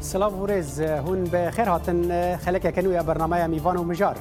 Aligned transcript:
سلاف 0.00 0.32
ورز 0.34 0.80
هون 0.80 1.24
به 1.24 1.50
خیر 1.50 1.68
هاتن 1.68 2.36
خلک 2.36 2.76
کنوی 2.76 3.02
برنامه 3.02 3.46
میوان 3.46 3.76
و 3.76 3.84
مجار 3.84 4.16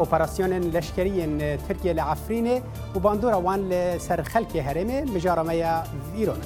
اپراسیون 0.00 0.52
لشکری 0.52 1.26
ترکیه 1.56 1.92
لعفرین 1.92 2.62
و 2.94 2.98
باندور 2.98 3.34
وان 3.34 3.98
سر 3.98 4.22
خلک 4.22 4.56
هرمه 4.56 5.02
مجارمه 5.14 5.82
ایران 6.14 6.40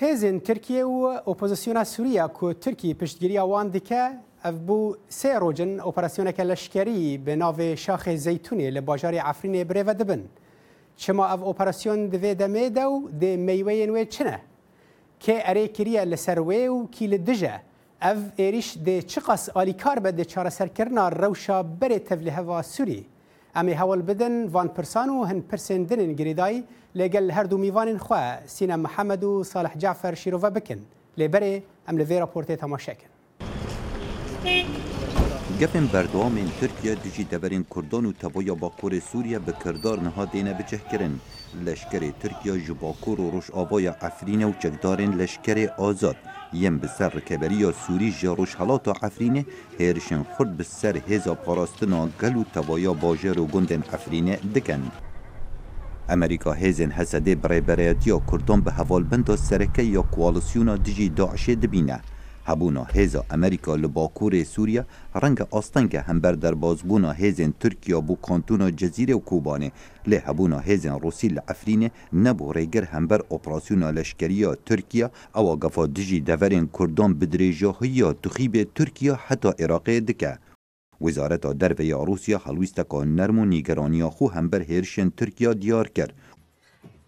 هێزن 0.00 0.40
ترکیه 0.44 0.84
و 0.84 1.16
ئۆپۆزیسیۆنا 1.26 1.82
سووریا 1.82 2.28
کو 2.28 2.52
ترکی 2.52 2.94
پشتگیری 2.94 3.38
ئەوان 3.40 3.66
دیکە 3.74 4.33
اف 4.44 4.54
بو 4.68 4.96
سه 5.08 5.38
روجن 5.38 5.80
اپراسیون 5.80 6.30
که 6.32 6.42
لشکری 6.42 7.18
به 7.18 7.36
ناو 7.36 7.76
شاخ 7.76 8.10
زیتونی 8.14 8.70
لباجار 8.70 9.14
عفرین 9.18 9.64
بره 9.64 9.82
و 9.82 9.94
دبن 9.94 10.22
چما 10.96 11.24
اف 11.26 11.42
اپراسیون 11.42 12.06
دوی 12.06 12.34
دمه 12.34 12.68
دو 12.70 13.08
ده 13.20 13.36
میوه 13.36 13.86
نوی 13.86 14.06
چنه 14.06 14.40
که 15.20 15.48
اره 15.50 15.68
کریه 15.68 16.04
لسروه 16.04 16.56
و 16.68 16.86
کی 16.86 17.06
لدجه 17.06 17.60
اف 18.02 18.18
ایریش 18.36 18.76
ده 18.84 19.02
چقاس 19.02 19.48
آلیکار 19.50 19.98
بده 19.98 20.24
چاره 20.24 20.50
سرکرنا 20.50 21.08
روشا 21.08 21.62
بره 21.62 21.98
تفلیه 21.98 22.40
و 22.40 22.62
سوری 22.62 23.06
امی 23.54 23.72
هول 23.72 24.02
بدن 24.02 24.44
وان 24.46 24.68
پرسان 24.68 25.08
و 25.08 25.24
هن 25.24 25.40
پرسن 25.40 25.82
دنن 25.84 26.12
گریدای 26.12 26.62
لگل 26.94 27.30
هر 27.30 27.44
دو 27.44 27.56
میوان 27.56 27.98
خواه 27.98 28.46
سینا 28.46 28.76
محمد 28.76 29.24
و 29.24 29.44
صالح 29.44 29.74
جعفر 29.76 30.14
شیروفا 30.14 30.50
بکن 30.50 30.76
لبره 31.18 31.62
ام 31.88 31.98
لوی 31.98 32.18
راپورته 32.18 32.56
تماشا 32.56 32.92
کن 32.94 33.08
بردوام 35.92 36.36
این 36.36 36.48
ترکیه 36.60 36.94
دیجی 36.94 37.24
دبرین 37.24 37.64
کردان 37.76 38.04
و 38.06 38.12
تبایا 38.12 38.54
باکور 38.54 38.98
سوریه 39.00 39.38
به 39.38 39.54
کردار 39.64 40.00
نها 40.00 40.24
دینه 40.24 40.52
بچه 40.52 40.80
کرن 40.92 41.18
لشکر 41.66 42.10
ترکیه 42.22 42.60
جباکور 42.66 43.20
و 43.20 43.30
روش 43.30 43.50
آبای 43.50 43.86
افرین 43.88 44.44
و 44.44 44.52
چکدارن 44.62 45.10
لشکر 45.20 45.70
آزاد 45.78 46.16
یم 46.52 46.78
به 46.78 46.86
سر 46.98 47.10
کبری 47.20 47.72
سوری 47.86 48.14
جا 48.22 48.32
روش 48.32 48.54
حالات 48.54 49.04
افرینه 49.04 49.44
هرشن 49.80 50.22
خود 50.22 50.56
به 50.56 50.64
سر 50.64 50.96
هزا 51.08 51.34
پاراستنا 51.34 52.06
گل 52.22 52.36
و 52.36 52.44
تبایا 52.54 52.92
باجر 52.92 53.40
و 53.40 53.46
گندن 53.46 53.82
افرینه 53.92 54.36
دکن 54.54 54.90
امریکا 56.08 56.52
هیزن 56.52 56.90
حسده 56.90 57.34
برای 57.34 57.60
برایتی 57.60 58.12
کردان 58.30 58.60
به 58.60 58.70
حوالبند 58.72 59.34
سرکه 59.36 59.82
یا 59.82 60.02
کوالسیونا 60.02 60.76
دیجی 60.76 61.08
داعشه 61.08 61.54
دبینه 61.54 62.00
hebûna 62.46 62.84
hêza 62.94 63.22
Amerîka 63.30 63.76
li 63.76 63.86
bakurê 63.86 64.44
Sûriya 64.44 64.84
renge 65.22 65.44
astengke 65.52 65.98
hember 66.08 66.42
derbazbûna 66.42 67.10
hêzên 67.14 67.52
Tirkiya 67.60 67.96
bû 67.96 68.16
kantûna 68.26 68.68
Cezîrê 68.80 69.12
û 69.20 69.22
Kubanê 69.30 69.70
lê 70.10 70.18
hebûna 70.26 70.58
hêzên 70.66 70.96
Rûsî 71.04 71.28
li 71.34 71.38
Efrînê 71.52 71.90
nebû 72.14 72.46
rêgir 72.56 72.84
hember 72.86 73.20
operasyona 73.30 73.86
leşkeriya 73.88 74.56
Tirkiya 74.56 75.10
ewa 75.36 75.54
gefa 75.62 75.96
dijî 75.96 76.24
deverên 76.26 76.66
Kurdan 76.68 77.20
bi 77.20 77.24
dirêjahiya 77.24 78.14
tixîbê 78.22 78.66
Tirkiya 78.74 79.14
heta 79.16 79.50
Iraqê 79.50 80.06
dike. 80.06 80.38
Wezareta 81.00 81.60
Derve 81.60 81.84
ya 81.84 81.96
Rûsya 81.96 82.38
helwîsteka 82.46 83.04
nerm 83.14 83.38
û 83.38 83.50
nîgeraniya 83.50 84.06
xwe 84.06 84.28
hember 84.34 84.60
êrişên 84.60 85.10
Tirkiya 85.16 85.62
diyar 85.62 85.88
kir. 85.88 86.10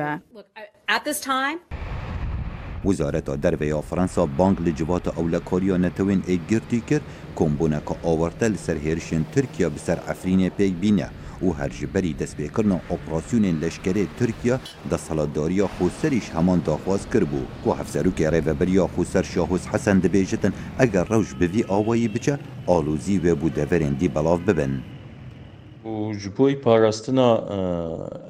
وزارت 2.84 3.24
دروی 3.24 3.38
دەربەیە 3.72 3.82
فەنسا 3.90 4.26
بانک 4.38 4.58
لە 4.58 4.68
جواتە 4.70 5.08
نتوین 5.08 5.38
لە 5.38 5.42
کۆریۆ 5.44 5.76
نەتەوێن 5.84 6.26
ئەیگرتی 6.28 6.80
کرد 6.88 7.02
کۆمبوونەکە 7.38 7.94
ئاوەرتە 8.04 8.70
هرشن 8.86 9.24
ترکیا 9.34 9.68
بسر 9.70 9.96
بەسەر 9.96 10.10
افرین 10.10 10.48
پی 10.48 11.00
û 11.44 11.46
herjîberî 11.60 12.12
destpêkirina 12.20 12.78
operasyonên 12.96 13.56
leşkerê 13.64 14.04
Tirkiya 14.18 14.56
desthilatdariya 14.90 15.66
Xweserîş 15.76 16.26
heman 16.36 16.60
daxwaz 16.68 17.02
kiribû 17.12 17.40
ku 17.64 17.70
hevserokê 17.78 18.26
rêveberiya 18.34 18.84
Xweser 18.94 19.24
Şahûs 19.34 19.64
Hesen 19.72 19.98
dibêjin 20.04 20.52
eger 20.84 21.06
rewj 21.14 21.30
bi 21.40 21.46
vî 21.54 21.62
awayî 21.78 22.08
biçe 22.14 22.34
alûzî 22.74 23.16
wêbû 23.24 23.46
deverên 23.58 23.94
dî 24.00 24.08
belav 24.14 24.40
bibin. 24.48 24.74
û 25.84 26.18
ji 26.22 26.30
bo 26.38 26.48
parastina 26.64 27.30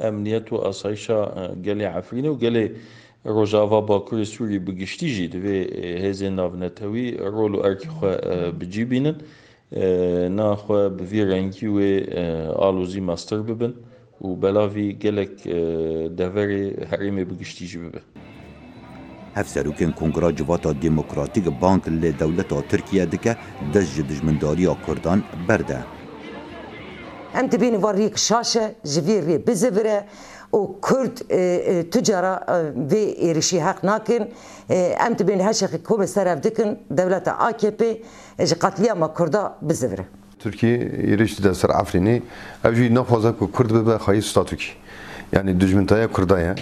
emniyet 0.09 0.47
û 0.53 0.57
asayişa 0.69 1.19
gelê 1.67 1.87
Efrînê 1.99 2.29
û 2.35 2.39
gelê 2.45 2.67
Rojava 3.27 3.81
Bakurê 3.93 4.25
Sûrî 4.25 4.67
bi 4.67 4.77
giştî 4.79 5.09
jî 5.15 5.27
divê 5.35 5.59
hêzên 6.05 6.37
navnetewî 6.41 7.07
rol 7.37 7.53
û 7.59 7.61
erkê 7.69 7.89
xwe 7.97 8.13
bicî 8.61 8.91
bînin. 8.91 9.17
ناخۆ 9.71 10.81
بڤی 10.99 11.21
ڕەنگی 11.31 11.69
وێ 11.77 11.93
ئالۆزی 12.61 13.01
ماستەر 13.09 13.41
ببن 13.49 13.73
و 14.25 14.29
بەلاوی 14.41 14.97
گەلک 15.03 15.35
دەڤەری 16.19 16.65
هەرێمێ 16.91 17.25
بگشتیش 17.31 17.73
ببن. 17.85 18.03
Hevserokên 19.39 19.93
Kongra 20.01 20.33
Civata 20.37 20.73
Demokratîk 20.83 21.47
Bank 21.61 21.83
lê 22.01 22.11
dewleta 22.19 22.59
Tirkiye 22.71 23.13
dike 23.13 23.37
dest 23.75 23.93
ji 23.95 24.09
dijmindariya 24.09 24.77
Kurdan 24.87 25.23
berde. 25.49 25.79
Em 27.35 27.51
dibîn 27.51 27.83
varîk 27.83 28.17
şaşe 28.19 28.75
ji 28.93 29.01
vî 29.07 29.17
rê 29.29 29.47
bizivire, 29.47 29.99
او 30.55 30.61
کرد 30.89 31.15
تجارة 31.97 32.33
في 32.91 33.33
ريشي 33.39 33.61
حق 33.63 33.85
ناكن 33.85 34.23
ام 35.07 35.15
تبين 35.15 35.41
هشخي 35.41 35.79
كوم 35.79 36.07
سرف 36.07 36.39
دكن 36.47 36.77
دولة 36.91 37.23
AKP 37.49 37.83
جي 38.49 38.55
قتليا 38.55 38.95
ما 38.95 39.07
كردا 39.19 39.53
بزفره 39.63 40.05
Türkiye 40.43 40.77
erişti 41.13 41.45
de 41.45 41.55
sır 41.55 41.71
Afrin'i. 41.71 42.23
Evci 42.65 42.95
ne 42.95 43.05
fazla 43.05 43.39
ku 43.39 43.53
Kürt 43.53 43.71
bebe 43.73 43.93
hayır 43.99 44.23
statüki. 44.23 44.65
Yani 45.33 45.61
düşmantaya 45.61 46.13
Kurdaya. 46.13 46.55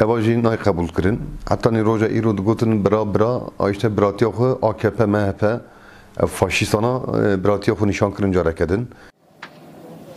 Evci 0.00 0.42
ne 0.42 0.56
kabul 0.56 0.88
kırın. 0.88 1.18
Hatta 1.48 1.70
ne 1.70 1.84
roja 1.84 2.08
irod 2.08 2.38
gotun 2.38 2.84
bra 2.84 3.14
bra 3.14 3.70
işte 3.70 3.96
bratiyoku 3.98 4.58
AKP 4.62 5.06
MHP 5.06 5.44
faşistana 6.28 7.00
e, 7.18 7.44
bratiyoku 7.44 7.88
nişan 7.88 8.12
kırınca 8.12 8.40
hareket 8.40 8.70
edin. 8.70 8.88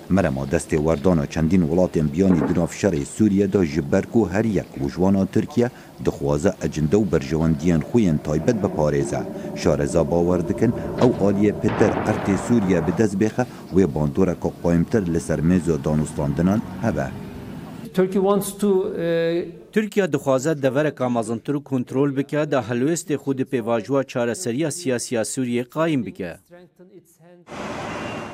مرما 0.09 0.45
دست 0.45 0.73
وردان 0.73 1.25
چندین 1.25 1.63
ولاتین 1.63 2.07
بیانی 2.07 2.39
دنافشار 2.53 2.95
سوریه 3.03 3.47
دا 3.47 3.65
جبرکو 3.65 4.25
هر 4.25 4.45
یک 4.45 4.63
وجوانا 4.81 5.25
ترکیه 5.25 5.71
دخوازه 6.05 6.53
اجنده 6.61 6.97
و 6.97 7.01
برجواندین 7.03 7.79
خوین 7.81 8.17
تایبت 8.17 8.55
بپارزه 8.55 9.19
شارزا 9.55 10.03
باور 10.03 10.37
دکن 10.37 10.73
او 11.01 11.15
آلیه 11.19 11.51
پتر 11.51 11.89
ارت 12.05 12.39
سوریه 12.47 12.81
بدست 12.81 13.17
بخه 13.17 13.45
و 13.75 13.87
باندوره 13.87 14.33
که 14.43 14.51
قایمتر 14.63 14.99
لسر 14.99 15.39
میز 15.39 15.65
دانستاندنان 15.65 16.61
هبه 16.81 17.05
Turkey 17.95 18.19
wants 18.21 18.51
to 18.57 18.67
uh, 18.69 19.45
Türkiye 19.71 20.13
dixwaze 20.13 20.61
devereka 20.61 21.09
mazintir 21.09 21.53
kontrol 21.63 22.15
bike 22.17 22.51
da 22.51 22.61
helwestê 22.69 23.15
xwe 23.17 23.37
di 23.37 23.43
pêvajoya 23.45 24.03
çareseriya 24.07 24.71
siyasiya 24.71 25.23
Sûriyê 25.25 25.63
qayîm 25.75 26.05
bike. 26.05 26.37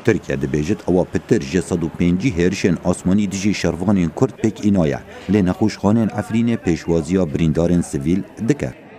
Tirkiye 0.06 0.38
dibêjit 0.42 0.80
ewa 0.90 1.04
pitir 1.04 1.42
ji 1.42 1.62
sed 1.62 1.82
û 1.82 1.90
pêncî 2.00 2.32
herişên 2.38 2.76
asmanî 2.86 3.32
di 3.32 3.36
jî 3.36 3.50
şervanên 3.54 4.10
Kurd 4.16 4.34
pêk 4.44 4.68
înaye 4.70 5.00
lê 5.32 5.42
nexweşxanên 5.52 6.10
Efrînê 6.20 6.58
pêşwaziya 6.58 7.24
birîndarên 7.34 7.84
sivîl 7.84 8.24
dike. 8.48 8.91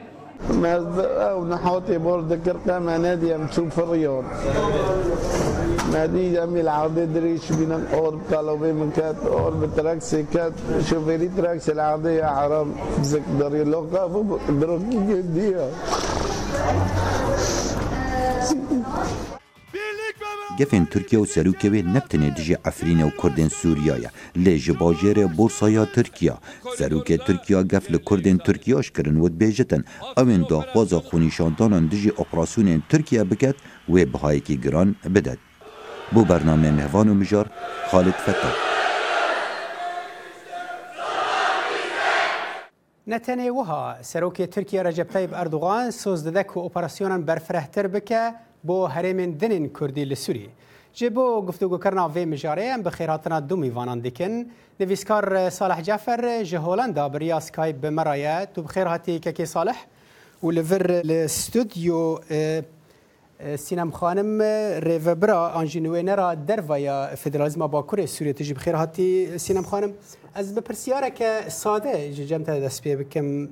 أو 0.50 1.44
نحوتي 1.44 1.98
برد 1.98 2.40
كرقة 2.44 2.78
ما 2.78 2.98
نادي 2.98 3.36
تشوف 3.46 3.68
في 3.74 3.78
الرياض 3.78 4.24
نادي 5.92 6.42
ام 6.44 6.56
العادي 6.56 7.06
دريش 7.06 7.52
بين 7.52 7.72
الأور 7.72 8.18
طلبي 8.32 8.72
من 8.72 8.90
كات 8.96 9.16
أور 9.26 9.50
بتراكسي 9.54 10.22
كات 10.22 10.52
شوفيري 10.86 11.28
تراكسي 11.28 11.72
العادية 11.72 12.24
حرام 12.24 12.72
زك 13.02 13.22
داري 13.38 13.64
لوكا 13.64 14.06
بروكي 14.48 14.98
جدية 15.08 15.68
گفن 20.60 20.84
ترکیه 20.94 21.18
و 21.20 21.26
سەرروکەوێ 21.32 21.80
نبتنه 21.94 22.28
دیجی 22.36 22.58
ئەفرینە 22.66 23.04
و 23.08 23.12
کوردن 23.20 23.50
سووریایە 23.60 24.10
لێ 24.44 24.54
ژ 24.64 24.66
باژێرە 24.80 25.24
بۆرسایا 25.38 25.84
تورکیا 25.96 26.34
سەرروکێ 26.78 27.16
تورکیا 27.26 27.60
گەف 27.72 27.84
لە 27.94 27.98
کرن 28.96 29.16
ود 29.24 29.34
بیجتن 29.42 29.82
اوین 30.20 30.42
دا 30.50 30.60
خوزا 30.72 31.00
داخوازە 31.02 31.80
دیجی 31.92 32.10
دژی 32.16 32.62
ترکیه 32.90 33.22
بکت 33.30 33.56
بکات 33.90 34.06
بهایی 34.12 34.40
که 34.46 34.54
گران 34.64 34.88
بدد 35.14 35.38
بو 36.14 36.22
برنامه 36.32 36.70
مهوان 36.70 37.08
و 37.08 37.14
مجار 37.14 37.46
خالد 37.90 38.16
فتە. 38.26 38.46
نتنه 43.06 43.50
وها 43.52 43.96
ترکیه 44.54 44.82
رجب 44.82 45.08
طیب 45.14 45.30
اردوغان 45.42 45.90
سوزده 45.90 46.42
دک 46.42 46.56
و 46.56 46.60
اپراسیونان 46.60 47.22
برفرهتر 47.28 47.86
بکه 47.86 48.34
بۆ 48.68 48.74
هەرێمێن 48.94 49.30
دنین 49.40 49.64
کوردی 49.76 50.08
لە 50.14 50.16
سووری. 50.24 50.50
ji 50.98 51.08
bo 51.16 51.26
guftugukirna 51.46 52.06
vê 52.14 52.24
mijarê 52.32 52.66
em 52.76 52.82
bi 52.84 52.90
xêratina 52.98 53.38
du 53.48 53.56
mîvanan 53.56 54.04
dikin. 54.04 54.32
Nivîskar 54.80 55.50
Saleh 55.50 55.84
Cefer 55.84 56.44
ji 56.44 56.56
Holanda 56.58 57.12
biriya 57.14 57.40
Skype 57.40 57.82
bi 57.82 57.90
meraye 57.90 58.46
tu 58.54 58.64
bi 58.64 58.68
xêr 58.74 58.84
hatiye 58.86 59.18
kekê 59.18 59.46
salih 59.46 59.78
û 60.42 60.46
li 60.56 60.62
vir 60.70 60.84
li 61.10 61.28
studyo 61.28 62.00
Sinemxanim 63.66 64.32
rêvebira 64.88 65.40
anjinwênera 65.60 66.48
dervaya 66.48 67.16
Federalizma 67.16 67.64
Bakurê 67.72 68.06
Sûriye 68.06 68.34
tu 68.34 68.44
ji 68.44 68.56
bi 68.56 68.60
xêr 68.60 68.72
hatî 68.74 69.38
Sinemxanim. 69.38 69.92
Ez 70.40 70.56
bi 70.56 70.60
pirsiyareke 70.60 71.44
sade 71.50 72.12
ji 72.12 72.26
cem 72.26 72.44
te 72.44 72.62
dest 72.62 72.84
pê 72.86 72.98
bikim. 72.98 73.44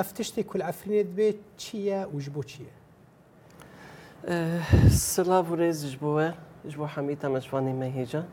Ev 0.00 0.06
tiştê 0.18 0.42
kul 0.42 0.60
efrinê 0.60 1.06
dibe 1.06 1.32
çi 1.58 1.76
ye 1.78 2.00
û 2.16 2.20
ji 2.20 2.34
bo 2.34 2.42
çi 2.42 2.62
ye? 2.62 2.68
سلاف 4.90 5.50
ورز 5.52 5.86
جبوه 5.92 6.32
جبو 6.64 6.86
حميتا 6.86 7.28
مشواني 7.28 7.72
مهيجة 7.72 8.24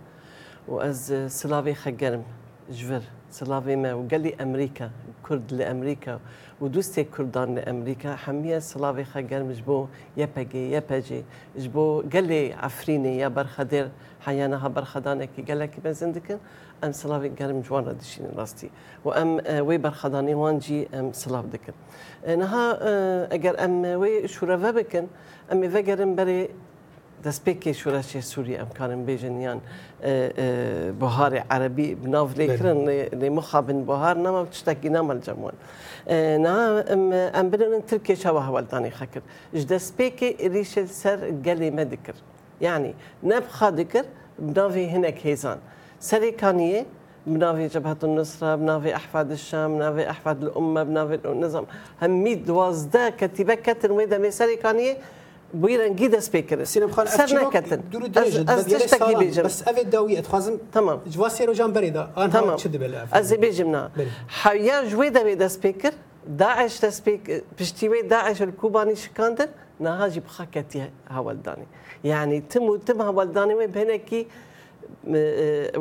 وأز 0.68 1.14
سلافي 1.28 1.74
خجرم 1.76 2.24
جفر 2.72 3.02
سلافي 3.40 3.76
ما 3.84 3.92
وقال 3.94 4.22
لي 4.22 4.34
امريكا 4.44 4.88
كرد 5.26 5.54
لامريكا 5.54 6.20
ودوستي 6.62 7.04
كردان 7.04 7.56
لامريكا 7.56 8.16
حميه 8.16 8.60
سلافي 8.72 9.04
خا 9.12 9.22
قال 9.32 9.42
مجبو 9.50 9.88
يا 10.18 10.28
باجي 10.36 10.64
يا 10.76 10.82
باجي 10.90 11.22
جبو 11.64 11.86
قال 12.14 12.24
لي 12.28 12.42
عفريني 12.66 13.18
يا 13.24 13.28
برخدير 13.28 13.88
حيانا 14.26 14.56
ها 14.66 14.68
برخدانك 14.68 15.30
قال 15.48 15.60
لك 15.60 15.74
بنزندك 15.84 16.30
ام 16.84 16.92
سلافي 16.92 17.30
قال 17.40 17.56
مجوانا 17.56 17.92
دشين 17.92 18.26
راستي 18.36 18.70
وام 19.06 19.30
وي 19.68 19.78
برخداني 19.78 20.34
وانجي 20.36 20.88
ام 21.00 21.06
اه، 21.06 21.12
سلاف 21.12 21.46
دكن 21.46 21.74
اه، 22.26 22.36
نها 22.36 22.66
اجر 23.34 23.56
اه، 23.60 23.66
ام 23.66 23.86
وي 23.86 24.28
شرفا 24.28 24.72
بكن 24.72 25.08
ام 25.52 25.70
فقرن 25.70 26.16
بري 26.16 26.50
دەست 27.26 27.42
پێکێ 27.46 27.72
شورەشی 27.82 28.22
سووری 28.32 28.56
ئەمکانم 28.62 29.02
بێژنیان 29.08 29.60
بۆهاری 31.02 31.42
عەربی 31.54 31.88
بناو 32.04 32.28
لێکردن 32.40 32.80
لێ 33.22 33.30
مخابن 33.38 33.80
بۆهار 33.90 34.16
نامە 34.26 34.42
شتێکی 34.60 34.90
نامەجەموان. 34.98 35.56
ئەم 37.36 37.48
برن 37.52 37.74
ترکێ 37.90 38.16
چاوە 38.24 38.42
هەواڵدانی 38.48 38.92
خەکرد. 39.00 39.26
ژ 39.60 39.62
دەست 39.74 39.92
پێکێ 39.98 40.30
ریشل 40.56 40.88
سەر 41.02 41.18
گەلێ 41.46 41.70
مەدکرد. 41.78 42.20
یعنی 42.68 42.92
نەبخا 43.32 43.68
دکرد 43.80 44.10
بناوی 44.48 44.86
هەنێک 44.94 45.18
هێزان. 45.28 45.60
سەرێکانیە، 46.10 46.82
بناوي 47.34 47.66
جبهة 47.74 48.02
النصرة 48.10 48.50
بناوي 48.62 48.92
أحفاد 49.00 49.30
الشام 49.38 49.70
بناوي 49.76 50.04
أحفاد 50.14 50.38
الأمة 50.44 50.84
بناوي 50.84 51.16
النظام 51.26 51.66
همي 52.02 52.34
دوازده 52.50 53.04
كتيبة 53.20 53.54
كتر 53.66 53.92
ويدا 53.92 54.18
ميساري 54.18 54.56
كانية 54.56 54.94
بویرن 55.62 55.92
گی 56.00 56.08
دست 56.16 56.30
پیکرن 56.36 56.64
سینم 56.74 56.92
خان 56.96 57.06
سر 57.18 57.28
نکتن 57.38 57.80
از 58.16 58.36
از 58.48 58.66
تشتکی 58.74 59.14
بیجم 59.22 59.44
بس 59.48 59.58
اوی 59.68 59.84
داوی 59.94 60.14
اتخازم 60.22 60.56
تمام 60.76 61.00
جوا 61.14 61.28
سیرو 61.38 61.54
جان 61.60 61.72
بریدا 61.76 62.04
آن 62.16 62.30
تمام 62.36 62.56
چه 62.62 62.70
دبل 62.74 62.94
از 63.20 63.30
بیجم 63.44 63.70
نه 63.76 63.84
حیا 64.44 64.78
جوی 64.92 65.10
دوی 65.18 65.36
دست 65.44 65.58
پیکر 65.66 65.92
داعش 66.40 66.76
دست 66.84 67.00
پیک 67.06 67.22
پشتیوی 67.60 68.00
داعش 68.14 68.42
الکوبانی 68.46 68.96
شکاندن 69.04 69.48
نها 69.86 70.10
جی 70.14 70.20
بخاکتی 70.28 70.80
هاولدانی 71.16 71.66
یعنی 72.04 72.38
تم 72.52 72.64
و 72.64 72.78
تم 72.78 73.02
هاولدانی 73.02 73.54
می 73.54 73.68
بینه 73.68 73.98
کی 74.10 74.20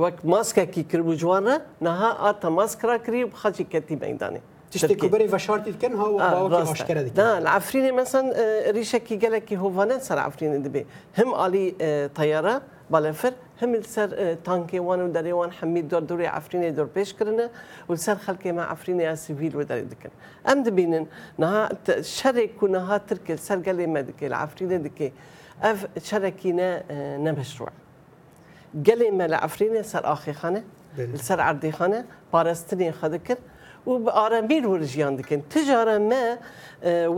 وک 0.02 0.14
ماسکه 0.24 0.66
کی 0.74 0.82
کربو 0.92 1.14
جوانا 1.14 1.54
نها 1.86 2.08
آتا 2.28 2.48
ماسکرا 2.58 2.98
کری 3.04 3.24
بخاچی 3.24 3.64
کتی 3.64 3.94
میدانی 3.96 4.40
تشتي 4.70 4.94
كبري 4.94 5.28
فشارتي 5.28 5.72
كان 5.72 5.94
هو 5.94 6.16
باوكي 6.16 6.72
اشكرا 6.72 7.02
دي 7.02 7.10
لا 7.16 7.38
العفريني 7.38 7.92
مثلا 7.92 8.32
ريشه 8.70 8.98
كي 8.98 9.16
جالك 9.16 9.52
هو 9.52 9.70
فانان 9.70 10.00
سر 10.00 10.18
عفريني 10.18 10.58
دبي 10.58 10.86
هم 11.18 11.34
علي 11.34 11.74
طياره 12.14 12.62
بالفر 12.90 13.32
هم 13.62 13.82
سر 13.82 14.34
تانكي 14.34 14.78
وان 14.80 15.02
وداري 15.02 15.32
وان 15.32 15.52
حميد 15.52 15.88
دور 15.88 16.00
دوري 16.02 16.26
عفريني 16.26 16.70
دور 16.70 16.84
بيش 16.94 17.12
كرنا 17.14 17.50
ولسر 17.88 18.14
خلكي 18.16 18.52
مع 18.52 18.70
عفريني 18.70 19.16
سيفيل 19.16 19.56
وداري 19.56 19.82
دكن 19.82 20.10
ام 20.52 20.62
دبينن 20.62 21.06
نها 21.38 21.68
شرك 22.00 22.62
ونها 22.62 22.96
تركي 22.98 23.36
سر 23.36 23.58
قال 23.58 23.88
ما 23.90 24.00
دكي 24.00 24.26
العفريني 24.26 24.78
دكي 24.78 25.12
اف 25.62 25.86
شركينا 26.02 26.82
نمشروع 27.16 27.70
قال 28.86 29.14
ما 29.16 29.24
العفريني 29.26 29.82
سر 29.82 30.12
اخي 30.12 30.32
خانه 30.32 30.64
سر 31.14 31.40
عردي 31.40 31.72
خانه 31.72 32.04
بارستني 32.32 32.92
خذكر 32.92 33.36
و 33.86 33.90
به 34.04 34.10
آرامبیل 34.26 34.64
ورژیان 34.72 35.12
دکن 35.18 35.40
تجاره 35.54 35.96
ما 36.10 36.24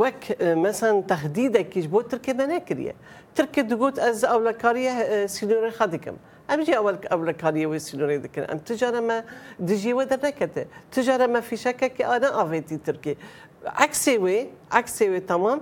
وەک 0.01 0.21
مەسەن 0.65 0.97
تەخدیدەکیش 1.11 1.87
بۆ 1.93 2.01
ترکە 2.11 2.33
بە 2.39 2.45
نەکریە 2.55 2.95
ترکە 3.37 3.63
دەگوت 3.71 3.97
ئەز 4.05 4.19
ئەولەکاریە 4.31 4.95
سیلۆرە 5.35 5.71
خە 5.79 5.87
دکم 5.95 6.17
ئەمجی 6.51 6.75
ئەوەل 6.79 6.97
ئەولەکاریەوەی 7.13 7.81
سیلۆرە 7.87 8.17
دکن 8.25 8.45
ئەم 8.51 8.59
تجارەمە 8.69 9.17
دژیوە 9.69 10.05
دەرنەکەتە 10.11 10.63
تجارەمە 10.95 11.41
فیشەکەکی 11.49 12.05
ئاە 12.09 12.29
ئاڤێتی 12.39 12.79
ترکی 12.87 13.13
عکسێ 13.87 14.15
وێ 14.25 14.39
عکسێ 14.81 15.07
وێ 15.13 15.21
تەمام 15.33 15.61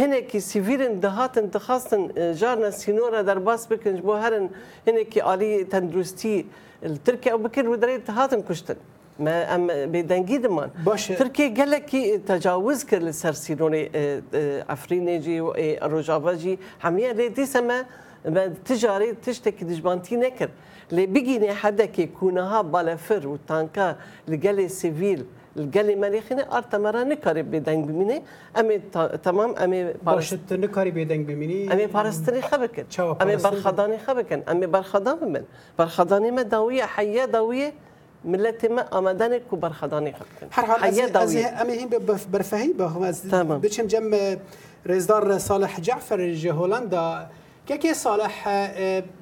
hinekî 0.00 0.40
sivîrin 0.50 0.94
dihatin 1.02 1.46
dixastin 1.54 2.02
jarna 2.40 2.70
sînora 2.72 3.26
derbas 3.26 3.70
bikin 3.70 3.96
ji 3.96 4.02
bo 4.06 4.14
herin 4.18 4.46
hinekî 4.86 5.20
alî 5.32 5.68
tendurustî 5.72 6.46
Tirkiye 7.06 7.34
ew 7.34 7.44
bikin 7.44 7.64
û 7.72 7.74
derê 7.82 7.96
dihatin 8.06 8.42
kuştin. 8.42 8.78
ما 9.22 9.54
ام 9.54 9.66
بدنگی 9.92 10.36
دمان 10.44 10.68
باشه 10.86 11.14
ترکیه 11.20 11.48
گلکی 11.58 12.02
تجاوز 12.28 12.80
کرد 12.90 13.08
سر 13.22 13.32
سیرون 13.44 13.74
افرین 14.76 15.06
جی 15.24 15.36
و 15.40 15.48
روجاوا 15.92 16.32
جی 16.42 16.52
همیه 16.84 17.10
ریدی 17.18 17.44
سما 17.54 17.78
تجاری 18.68 19.08
تشتکی 19.24 19.62
دجبانتی 19.70 20.14
نکر 20.22 20.48
لی 20.96 21.04
بگینه 21.14 21.50
حدا 21.62 21.86
که 21.94 22.04
کونها 22.18 22.58
بالفر 22.74 23.22
و 23.26 23.34
تانکا 23.48 23.86
لگل 24.30 24.58
سیویل 24.80 25.20
الجلي 25.60 25.94
مريخنا 26.04 26.44
ارتا 26.56 26.76
مرا 26.78 27.02
نكاري 27.10 27.42
بيدنگ 27.52 27.82
بميني 27.88 28.22
امي 28.60 28.78
تمام 29.26 29.50
امي 29.64 29.92
باشت 30.06 30.52
نكاري 30.52 30.90
بيدنگ 30.90 31.22
بميني 31.28 31.72
امي 31.72 31.86
بارستري 31.86 32.42
خبكن 32.42 32.84
امي 33.22 33.36
برخداني 33.36 33.98
خبكن 33.98 34.42
امي 34.48 34.66
برخدان 34.66 35.32
من 35.32 35.42
برخداني 35.78 36.30
ما 36.30 36.42
داويه 36.42 36.82
حيه 36.84 37.24
داويه 37.24 37.72
ملت 38.24 38.64
ما 38.64 38.82
آمدن 38.92 39.38
کوبرخدانی 39.38 40.12
خلق 40.12 40.26
هر 40.50 40.64
حال 40.64 40.84
از 41.16 41.36
همین 41.36 41.86
برفهی 42.32 42.72
با 42.72 42.88
هم 42.88 43.02
از 43.02 43.22
بچم 43.28 43.86
جمع 43.86 44.36
رزدار 44.86 45.38
صالح 45.38 45.80
جعفر 45.80 46.34
جه 46.34 46.52
هولندا 46.52 47.26
كي 47.68 47.94
صالح 47.94 48.34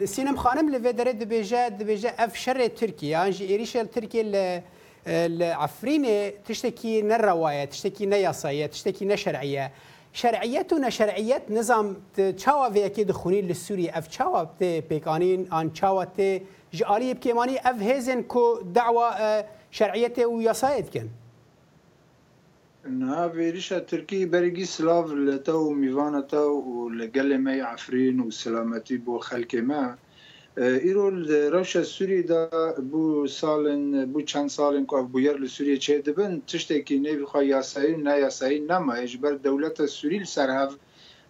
سينم 0.05 0.37
خانم 0.37 0.71
لفيدري 0.75 1.13
دبيجا 1.13 1.69
دبيجا 1.69 2.09
اف 2.19 2.37
شر 2.37 2.67
تركيا 2.69 3.23
انجي 3.27 3.45
ايريش 3.47 3.73
تركي 3.73 4.61
العفريني 5.07 6.31
تشتكي 6.31 7.03
نا 7.03 7.17
الروايه 7.17 7.65
تشتكي 7.65 8.07
نا 8.07 8.17
ياسايه 8.17 8.67
تشتكي 8.67 9.05
نا 9.05 9.17
شرعيه 9.17 9.71
شرعيتنا 10.13 10.91
شرعيات 10.91 11.43
نظام 11.51 11.97
تشاوا 12.37 12.71
في 12.71 12.87
اكيد 12.87 13.13
خوني 13.13 13.43
لسوريا 13.43 13.99
اف 13.99 14.07
تشاوا 14.07 14.45
بيكانين 14.81 15.53
ان 15.53 15.73
تشاوا 15.73 16.05
جعالي 16.75 17.15
بكيماني 17.15 17.59
اف 17.71 17.83
هيزن 17.83 18.23
كو 18.23 18.61
دعوة 18.61 19.45
شرعيته 19.71 20.27
ويصايد 20.27 20.89
كان 20.89 21.09
انها 22.87 23.27
ريشة 23.27 23.79
تركي 23.79 24.25
برقي 24.27 24.65
سلاف 24.65 25.07
لتو 25.13 25.71
ميفانتا 25.73 26.41
ولقل 26.41 27.39
مي 27.39 27.61
عفرين 27.61 28.21
وسلامتي 28.21 28.97
بو 28.97 29.19
خلق 29.19 29.55
ما 29.55 29.97
ایرو 30.59 31.09
روشا 31.49 31.83
سوری 31.83 32.23
دا 32.23 32.51
بو 32.79 33.27
سالن 33.27 34.07
بو 34.13 34.21
چند 34.21 34.47
سالن 34.47 34.87
که 34.87 34.97
بو 35.01 35.19
یر 35.19 35.39
لسوریه 35.39 35.79
چه 35.79 35.99
دبن 35.99 36.43
تشتی 36.47 36.83
که 36.83 36.97
نی 36.99 37.17
بخوا 37.17 37.43
یاسایی 37.43 37.97
نه 37.97 38.11
یاسایی 38.15 38.61
نمایش 38.61 39.17
بر 39.17 39.33
دولت 39.33 39.85
سوری 39.87 40.19
لسر 40.19 40.51
هف 40.51 40.77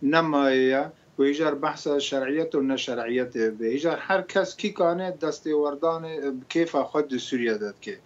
نمایه 0.02 0.92
و 1.19 1.23
ایجار 1.23 1.54
بحث 1.54 1.88
شرعیت 1.88 2.54
و 2.54 2.61
نشرعیت 2.61 3.38
به 3.38 3.66
ایجار 3.69 3.97
هر 3.97 4.23
کس 4.23 4.57
کی 4.57 4.73
کانه 4.73 5.11
دستوردان 5.23 6.04
کیف 6.49 6.76
خود 6.76 7.16
سوریه 7.16 7.54
داد 7.54 7.81
که 7.81 7.99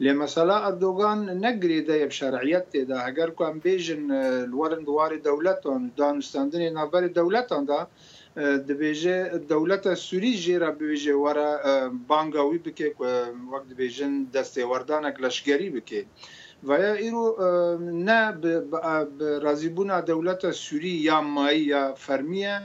لی 0.00 0.12
مثلا 0.12 0.58
اردوغان 0.66 1.44
نگریده 1.44 2.08
شرعیت 2.08 2.76
دا 2.76 2.98
اگر 3.00 3.30
کم 3.30 3.58
بیجن 3.58 4.10
الورن 4.10 4.84
دوار 4.84 5.16
دولتان 5.16 5.92
دانستاندن 5.96 6.68
نبر 6.72 7.00
دولتان 7.06 7.64
دا 7.64 7.86
دبیجه 8.56 9.38
دولت 9.38 9.94
سوری 9.94 10.34
جیرا 10.36 10.70
بیجه 10.70 11.14
ورا 11.14 11.58
بانگاوی 12.08 12.58
بکه 12.58 12.94
وقت 13.52 13.68
بیجن 13.76 14.12
دستوردان 14.34 15.10
کلاشگری 15.10 15.70
بکه 15.70 16.04
و 16.64 16.72
ایرو 16.72 17.26
نه 18.08 18.22
به 18.40 18.52
رازیبونا 19.46 20.00
دولت 20.00 20.42
سوری 20.50 20.88
یا 21.08 21.20
مایی 21.34 21.60
یا 21.72 21.84
فرمیه 22.06 22.56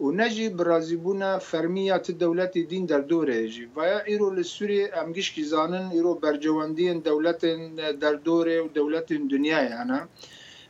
و 0.00 0.04
نجی 0.18 0.48
برازیبونا 0.48 1.38
فرمیات 1.38 2.10
دولت 2.10 2.58
دین 2.58 2.86
در 2.86 3.00
دوره 3.00 3.48
جی 3.48 3.64
و 3.76 3.80
ایرو 4.06 4.30
لسوری 4.30 4.84
امگیش 4.88 5.30
کی 5.34 5.42
زانن 5.42 5.90
ایرو 5.92 6.14
برجواندین 6.14 6.98
دولت 6.98 7.40
در 8.00 8.12
دوره 8.14 8.60
و 8.60 8.68
دولت 8.68 9.12
دنیای 9.12 9.66
انا 9.80 10.00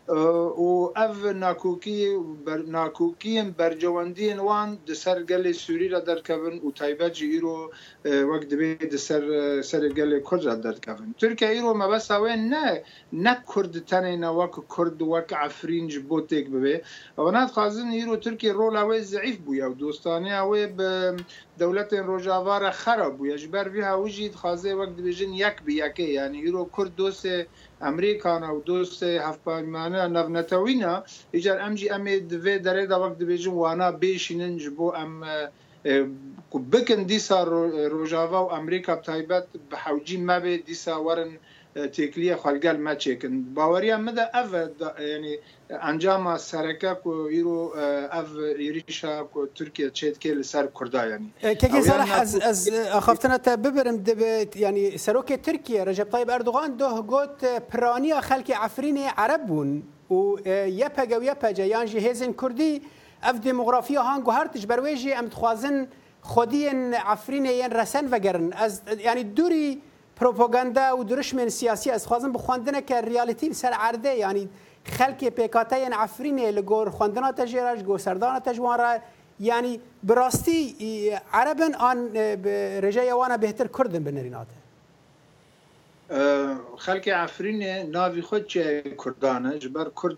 و 0.08 0.92
اف 0.96 1.24
ناکوکی 1.24 2.16
بر 2.44 2.58
ناکوکیم 2.66 3.50
برجواندین 3.58 4.38
وان 4.38 4.78
د 4.88 4.94
سر 4.94 5.22
گلی 5.22 5.52
سوری 5.52 5.88
را 5.88 6.00
در 6.00 6.18
کوین 6.28 6.60
او 6.62 6.72
تایبه 6.72 7.10
جی 7.10 7.26
ایرو 7.32 7.58
وقت 8.32 8.48
دبی 8.50 8.74
د 8.74 8.94
سر 8.96 9.24
سر 9.62 9.88
گلی 9.88 10.20
کرد 10.30 10.44
را 10.44 10.54
در 10.66 10.74
کوین 10.86 11.14
ترکیه 11.20 11.48
ایرو 11.54 11.72
ما 11.80 11.88
بس 11.88 12.10
اوه 12.10 12.34
نه 12.52 12.82
نه 13.24 13.34
کرد 13.54 13.74
تنه 13.90 14.14
نه 14.22 14.30
وک 14.38 14.54
کرد 14.76 14.98
وک 15.02 15.30
عفرینج 15.46 15.92
بوتک 15.98 16.46
ببه 16.52 16.74
او 17.18 17.30
نه 17.30 17.46
خوازن 17.54 17.88
ایرو 17.96 18.16
ترکیه 18.24 18.52
رول 18.52 18.76
اوه 18.82 18.98
ضعیف 19.12 19.36
بو 19.44 19.52
یو 19.62 19.72
دوستانه 19.82 20.30
اوه 20.42 20.66
به 20.76 20.88
دەولەتێن 21.60 22.04
ڕۆژاوارە 22.10 22.70
خەرە 22.82 23.08
بوو 23.16 23.28
یەژبەر 23.32 23.66
وی 23.72 23.84
هاوژید 23.90 24.34
خازێ 24.40 24.72
وەک 24.78 24.90
دبێژن 24.98 25.32
یەک 25.44 25.56
بیەکە 25.66 26.06
یعنی 26.18 26.38
هیرۆ 26.44 26.62
کورد 26.74 26.92
دۆسێ 27.00 27.36
ئەمریکانە 27.84 28.48
و 28.54 28.58
دۆسێ 28.70 29.12
هەفپارمانە 29.28 30.02
نەڤنەتەوینە 30.16 30.94
ئیجار 31.34 31.58
ئەمجی 31.62 31.88
ئەمێ 31.92 32.14
دوێ 32.30 32.54
دەرێدا 32.66 32.96
وەک 33.02 33.14
دبێژن 33.20 33.54
وانا 33.62 33.88
بێشیننج 34.02 34.60
بۆ 34.76 34.86
ئەم 34.98 35.12
بکن 36.72 37.00
دیسا 37.10 37.38
ڕۆژاوا 37.92 38.40
و 38.46 38.52
ئەمریکا 38.54 38.94
تایبەت 39.06 39.46
بە 39.68 39.76
حوجی 39.84 40.18
مەبێ 40.28 40.54
دیسا 40.68 40.94
وەرن 41.06 41.32
تێکلیە 41.94 42.36
خەلگەل 42.42 42.78
مەچێکن 42.86 43.34
باوەریان 43.56 44.00
مدە 44.08 44.24
ئەv 44.34 44.48
ینی 45.14 45.34
ئەنجامە 45.86 46.34
سەرەکە 46.48 46.92
و 47.06 47.10
ئیر 47.34 47.46
و 47.54 47.60
ئەv 48.14 48.28
ئێریشا 48.60 49.14
و 49.34 49.38
تورکیا 49.56 49.88
چێتکێ 49.98 50.30
لەسەر 50.38 50.64
کوردایانی 50.76 51.30
ئەخفتنە 52.94 53.38
ببرم 53.64 53.96
دەبێت 54.10 54.52
ینی 54.64 54.86
سەرۆکێ 55.04 55.36
ترکیە 55.46 55.80
ڕژەپای 55.88 56.24
بەردوغان 56.30 56.70
دۆهگوت 56.80 57.36
پرانیە 57.70 58.18
خەلکی 58.28 58.54
ئەفرینی 58.62 59.06
عرب 59.22 59.42
بوون 59.48 59.70
و 60.16 60.20
یەپەگە 60.82 61.16
و 61.20 61.24
یەپەجە 61.30 61.64
یانژی 61.74 62.00
هێزن 62.06 62.32
کوردی 62.40 62.72
ئەف 63.26 63.36
دموغرافیە 63.46 64.02
هاانگ 64.06 64.24
و 64.28 64.32
هەرتش 64.38 64.62
بەروێژی 64.70 65.12
ئەم 65.16 65.26
دخوازن 65.34 65.76
خودیان 66.32 66.80
ئەفرینە 67.10 67.52
یەن 67.62 67.72
ڕەسەن 67.78 68.04
وەگەرن 68.12 68.46
ئەس 68.60 68.72
ینی 69.08 69.24
دووری 69.36 69.68
پروپاگاندا 70.16 70.96
و 70.98 71.04
درشمن 71.04 71.48
سیاسی 71.48 71.90
از 71.90 72.06
خوازم 72.06 72.32
بخواندنه 72.32 72.82
که 72.82 73.00
ریالیتی 73.00 73.52
سر 73.52 73.68
عرده 73.68 74.14
یعنی 74.14 74.48
خلک 74.84 75.28
پیکاته 75.28 75.78
یعنی 75.78 75.94
عفرینه 75.94 76.50
لگور 76.50 76.90
خواندنا 76.90 77.32
تجیرش 77.32 77.82
گو 77.82 77.98
سردانا 77.98 78.38
تجوان 78.40 78.78
را 78.78 78.98
یعنی 79.40 79.80
براستی 80.02 81.10
عربن 81.32 81.74
آن 81.74 82.16
رجای 82.86 83.12
وانا 83.12 83.36
بهتر 83.36 83.66
کردن 83.78 84.04
بنریناته 84.04 84.54
خلک 86.76 87.08
افرین 87.14 87.62
ناوی 87.90 88.22
خود 88.22 88.46
چه 88.46 88.82
کردانه 89.04 89.58
جبر 89.58 89.90
کرد 90.02 90.16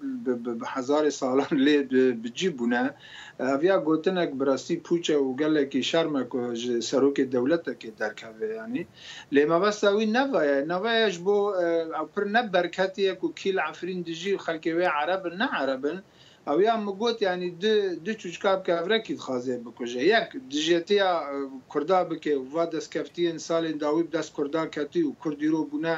به 0.58 0.66
هزار 0.66 1.10
سالان 1.10 1.48
لی 1.52 1.78
بجی 2.22 2.48
بونه 2.48 2.94
اویا 3.40 3.80
گوتنک 3.80 4.30
براستی 4.30 4.76
پوچه 4.76 5.16
و 5.16 5.34
گله 5.36 5.66
که 5.66 5.80
شرم 5.82 6.28
که 6.28 6.54
سروک 6.80 7.20
دولت 7.20 7.80
که 7.80 7.90
درکوه 7.90 8.46
یعنی 8.46 8.86
لی 9.32 9.44
مبست 9.44 9.84
اوی 9.84 10.06
نوه 10.06 10.64
نوه 10.68 10.90
اش 10.90 11.18
بو 11.18 11.54
او 12.00 12.06
پر 12.14 12.24
نبرکتی 12.24 13.14
که 13.16 13.28
کیل 13.36 13.58
افرین 13.58 14.00
دیجی 14.02 14.38
خلک 14.38 14.72
وی 14.76 14.84
عرب 14.84 15.26
نه 15.26 15.46
عربن 15.54 16.02
او 16.50 16.62
ya 16.62 16.76
mi 16.78 16.92
got 16.92 17.20
yani 17.22 17.58
di 17.60 17.98
di 18.04 18.10
çûçka 18.12 18.60
bike 18.60 18.72
evrekî 18.72 19.14
dixwaze 19.14 19.60
bikuje 19.66 20.00
yek 20.00 20.32
dijetiya 20.50 21.20
e, 21.20 21.36
Kurda 21.68 22.10
bike 22.10 22.36
va 22.54 22.64
destkeftiyên 22.72 23.38
salên 23.38 23.78
dawî 23.80 24.12
dest 24.12 24.32
Kurda 24.34 24.62
ketî 24.74 25.00
û 25.04 25.10
Kurd 25.22 25.40
îro 25.48 25.62
bûne 25.72 25.96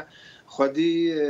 xwedî 0.55 0.93
e, 1.25 1.29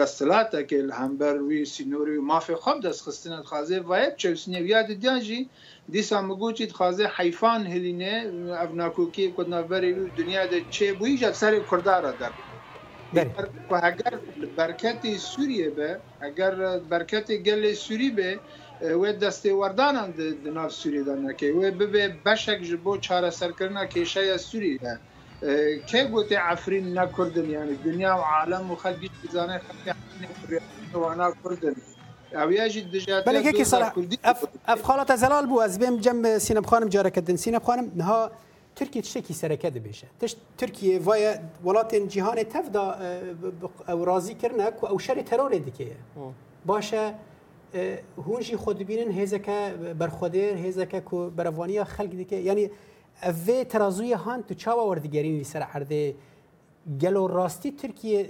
destelatekê 0.00 0.80
li 0.88 0.92
hember 1.00 1.36
wî 1.48 1.60
sînorî 1.74 2.16
mafê 2.30 2.56
xwe 2.64 2.74
destxistina 2.86 3.38
dixwaze 3.42 3.78
vayek 3.88 4.12
çewsîne 4.22 4.60
ya 4.72 4.80
didiyan 4.88 5.20
jî 5.28 5.40
dîsa 5.92 6.18
mi 6.26 6.34
gotî 6.42 6.64
dixwaze 6.70 7.06
heyfan 7.16 7.60
hilîne 7.72 8.14
ev 8.64 8.70
nakokî 8.82 9.26
ku 9.34 9.42
navberê 9.54 9.90
wî 9.98 10.04
dunya 10.18 10.44
de 10.50 10.58
çê 10.74 10.88
bûî 10.98 11.12
ji 11.20 11.26
serê 11.40 11.60
Kurda 11.70 11.94
ra 12.02 12.12
derbû 12.20 12.42
و 13.14 13.24
اگر 13.82 14.12
برکت 14.56 15.16
سوریه 15.16 15.70
به 15.70 15.98
اگر 16.20 16.78
برکت 16.78 17.32
گل 17.32 17.72
سوری 17.74 18.10
به 18.10 18.38
و 19.00 19.12
دسته 19.12 19.52
وردان 19.54 20.10
د 20.18 20.48
ناف 20.48 20.72
سوریه 20.72 21.02
دانه 21.02 21.34
که 21.34 21.52
و 21.52 21.70
به 21.70 22.08
بشک 22.26 22.60
جبو 22.70 22.96
چاره 22.96 23.30
سر 23.30 23.50
کرنا 23.52 23.86
کیشه 23.86 24.36
سوریه 24.36 24.78
به 24.78 24.98
که 25.86 26.04
گوت 26.04 26.32
عفرین 26.32 26.98
نکردن 26.98 27.50
یعنی 27.50 27.74
دنیا 27.76 28.14
و 28.16 28.20
عالم 28.34 28.70
و 28.70 28.74
خلقی 28.74 29.10
زانه 29.32 29.58
خلقی 29.84 30.58
وانا 30.92 31.32
کردن 31.44 31.74
بله 33.26 33.52
که 33.52 33.64
صلاح 33.64 33.92
اف, 34.24 34.44
اف 34.66 34.82
خالت 34.82 35.16
زلال 35.16 35.46
بو 35.46 35.60
از 35.60 35.78
بیم 35.78 35.96
جنب 36.00 36.38
سینب 36.38 36.64
خانم 36.66 36.88
جاره 36.88 37.10
کردن 37.10 37.36
سینب 37.36 37.62
خانم 37.62 37.92
نها 37.96 38.30
ترکیه 38.76 39.02
چه 39.08 39.20
کی 39.26 39.32
سرکه 39.40 39.68
دبیشه 39.76 40.06
تش 40.20 40.32
ترکیه 40.60 40.98
وای 41.08 41.24
ولاتن 41.66 42.04
جهان 42.12 42.38
تفدا 42.54 42.84
او 43.92 44.00
راضی 44.10 44.34
کرنا 44.40 44.68
کو 44.78 44.84
او 44.92 44.98
شر 44.98 45.18
ترور 45.28 45.52
دکیه 45.68 45.96
باشه 46.70 47.02
هونجی 48.26 48.56
خود 48.64 48.78
بینن 48.90 49.10
هزکه 49.20 49.58
برخودر 50.00 50.56
هزکه 50.64 51.00
کو 51.08 51.18
بروانیا 51.38 51.84
خلق 51.94 52.10
دکه 52.20 52.36
یعنی 52.48 52.64
اوه 53.28 53.64
ترازوی 53.72 54.12
هان 54.24 54.40
تو 54.48 54.54
چاوا 54.54 54.84
وردگری 54.88 55.30
وی 55.36 55.44
سر 55.44 55.62
عرده 55.74 56.14
گلو 57.02 57.26
راستی 57.26 57.70
ترکیه 57.80 58.20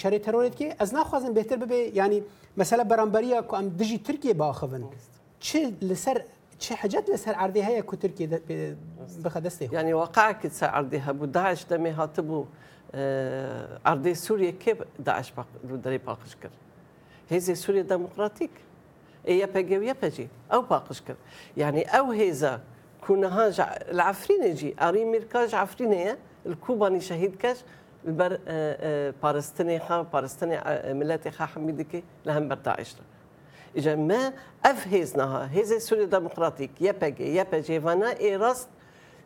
شر 0.00 0.18
ترور 0.18 0.48
دکه 0.48 0.76
از 0.78 0.94
نخوازن 0.94 1.32
بهتر 1.32 1.56
ببه 1.56 1.78
یعنی 1.94 2.22
مثلا 2.56 2.84
برانبریا 2.84 3.42
کو 3.42 3.54
ام 3.56 3.68
دجی 3.68 3.98
ترکیه 3.98 4.34
باخون 4.34 4.82
چه 5.46 5.72
لسر 5.82 6.18
چه 6.60 6.74
حاجت 6.76 7.04
لسر 7.12 7.32
عرضی 7.32 7.60
های 7.60 7.82
کو 7.82 7.96
ترکیه 7.96 8.40
بخه 9.24 9.40
دسته 9.40 9.68
یعنی 9.72 9.92
واقعا 9.92 10.32
که 10.32 10.48
سر 10.48 10.66
عرضی 10.66 10.96
ها 10.96 11.12
بود 11.12 11.32
داعش 11.32 11.64
دمی 11.68 11.90
هاتبو 11.90 12.46
عرضی 13.84 14.14
سوریه 14.14 14.52
که 14.52 14.76
داعش 15.04 15.32
داری 15.82 15.98
پاکش 15.98 16.36
کرد 16.42 16.52
هیزی 17.30 17.54
سوریه 17.54 17.82
دموکراتیک 17.82 18.50
ايه 19.26 19.44
بيجي 19.46 19.78
ويا 19.78 19.94
بيجي 20.02 20.28
او 20.52 20.60
باقش 20.60 21.00
كر 21.00 21.14
يعني 21.56 21.82
او 21.84 22.10
هيزا 22.12 22.60
كنا 23.06 23.28
هاج 23.38 23.60
العفرين 23.92 24.42
يجي 24.44 24.74
اري 24.80 25.04
ميركاج 25.04 25.54
عفرينية 25.54 26.18
الكوباني 26.46 27.00
شهيد 27.00 27.36
كاش 27.36 27.56
البر 28.06 28.32
آآ 28.32 28.38
آآ 28.48 29.12
بارستني 29.22 29.78
خا 29.80 30.02
بارستني 30.02 30.60
ملاتي 30.94 31.30
خا 31.30 31.44
حميدكي 31.44 32.04
لهم 32.26 32.48
برداعش 32.48 32.94
جما 33.76 34.16
اف 34.16 34.34
افهزنا 34.86 35.44
هذا 35.44 35.78
سوريا 35.78 36.04
ديمقراطيك 36.04 36.70
يا 36.80 36.92
بيجي 36.92 37.34
يا 37.34 37.42
بيجي 37.52 37.80
فانا 37.80 38.18
اي 38.20 38.36
راست 38.36 38.68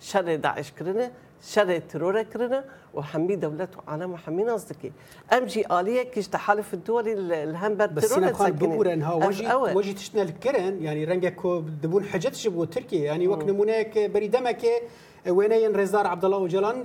شر 0.00 0.34
داعش 0.36 0.70
كرنا 0.78 1.10
شر 1.44 1.78
ترور 1.78 2.22
كرنا 2.22 2.64
وحمي 2.94 3.36
دولته 3.36 3.78
عالم 3.88 4.12
وحمي 4.12 4.44
نصدقي 4.44 4.90
ام 5.32 5.44
جي 5.44 5.64
اليه 5.80 6.02
كيش 6.02 6.28
تحالف 6.28 6.74
الدول 6.74 7.32
الهمبر 7.32 7.86
بس 7.86 8.12
انا 8.12 8.28
قال 8.30 8.52
بقول 8.52 8.88
انها 8.88 9.14
وجي 9.14 9.54
وجي 9.54 9.92
تشتنا 9.92 10.22
الكرن 10.22 10.82
يعني 10.82 11.04
رنجك 11.04 11.36
دبون 11.82 12.04
حجتش 12.04 12.46
بو 12.46 12.64
تركيا 12.64 13.04
يعني 13.04 13.28
وقت 13.28 13.50
مناك 13.50 13.98
بريدمك 13.98 14.66
وینه 15.32 15.68
رزدار 15.78 16.06
عبدالله 16.06 16.36
اوجلان 16.36 16.76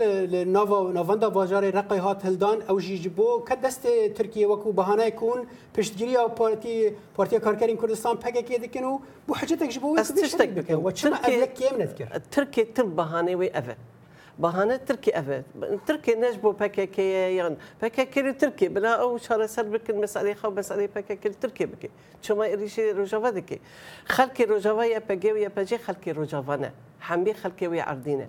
نوا 0.58 0.92
نواندا 0.94 1.28
واجار 1.30 1.70
رقی 1.76 1.98
هات 1.98 2.26
هلدان 2.26 2.62
او 2.70 2.80
جیجبو 2.80 3.44
که 3.48 3.56
دست 3.56 3.88
ترکیه 4.16 4.48
وکو 4.48 4.72
بهانه 4.72 5.12
کون 5.12 5.48
پشتگیری 5.78 6.16
او 6.18 6.30
پارتی 6.30 6.90
پارتی 7.18 7.40
کارگرین 7.40 7.78
کردستان 7.82 8.16
پک 8.18 8.38
کی 8.48 8.58
دکن 8.58 8.84
و 8.84 9.00
بو 9.28 9.34
حجتک 9.36 9.70
جبو 9.76 9.96
و 9.98 10.02
تشتک 10.04 10.50
بک 10.58 10.86
و 10.86 10.92
چما 10.92 11.16
ازلک 11.28 11.54
کیم 11.60 11.76
نذکر 11.82 12.08
ترکیه 12.36 12.64
تر 12.76 12.84
بهانه 12.98 13.36
و 13.36 13.42
اوه 13.44 13.76
بهانه 14.42 14.76
تركي 14.78 15.12
أبد 15.18 15.44
تركي 15.88 16.14
نجبو 16.16 16.52
بكاكي 16.52 17.12
يعني 17.36 17.56
بكاكي 17.82 18.32
تركي 18.34 18.68
بلا 18.68 18.90
أو 19.02 19.18
شهر 19.18 19.46
سر 19.46 19.64
بك 19.64 19.90
المسألة 19.90 20.34
خو 20.34 20.50
مسألة 20.50 20.86
بكاكي 20.96 21.30
تركي 21.30 21.66
بكي 21.66 21.90
شو 22.22 22.36
ما 22.36 22.54
إريشي 22.54 22.92
رجوا 22.92 23.30
ذكي 23.30 23.60
خلكي 24.06 24.44
رجوا 24.44 24.84
يا 24.84 25.00
بجي 25.10 25.32
ويا 25.32 25.52
بجي 25.58 25.78
خلكي 25.78 26.12
رجوانا 26.12 26.72
هەمبێ 27.08 27.34
خەکەوەی 27.42 27.84
ئەردینە 27.90 28.28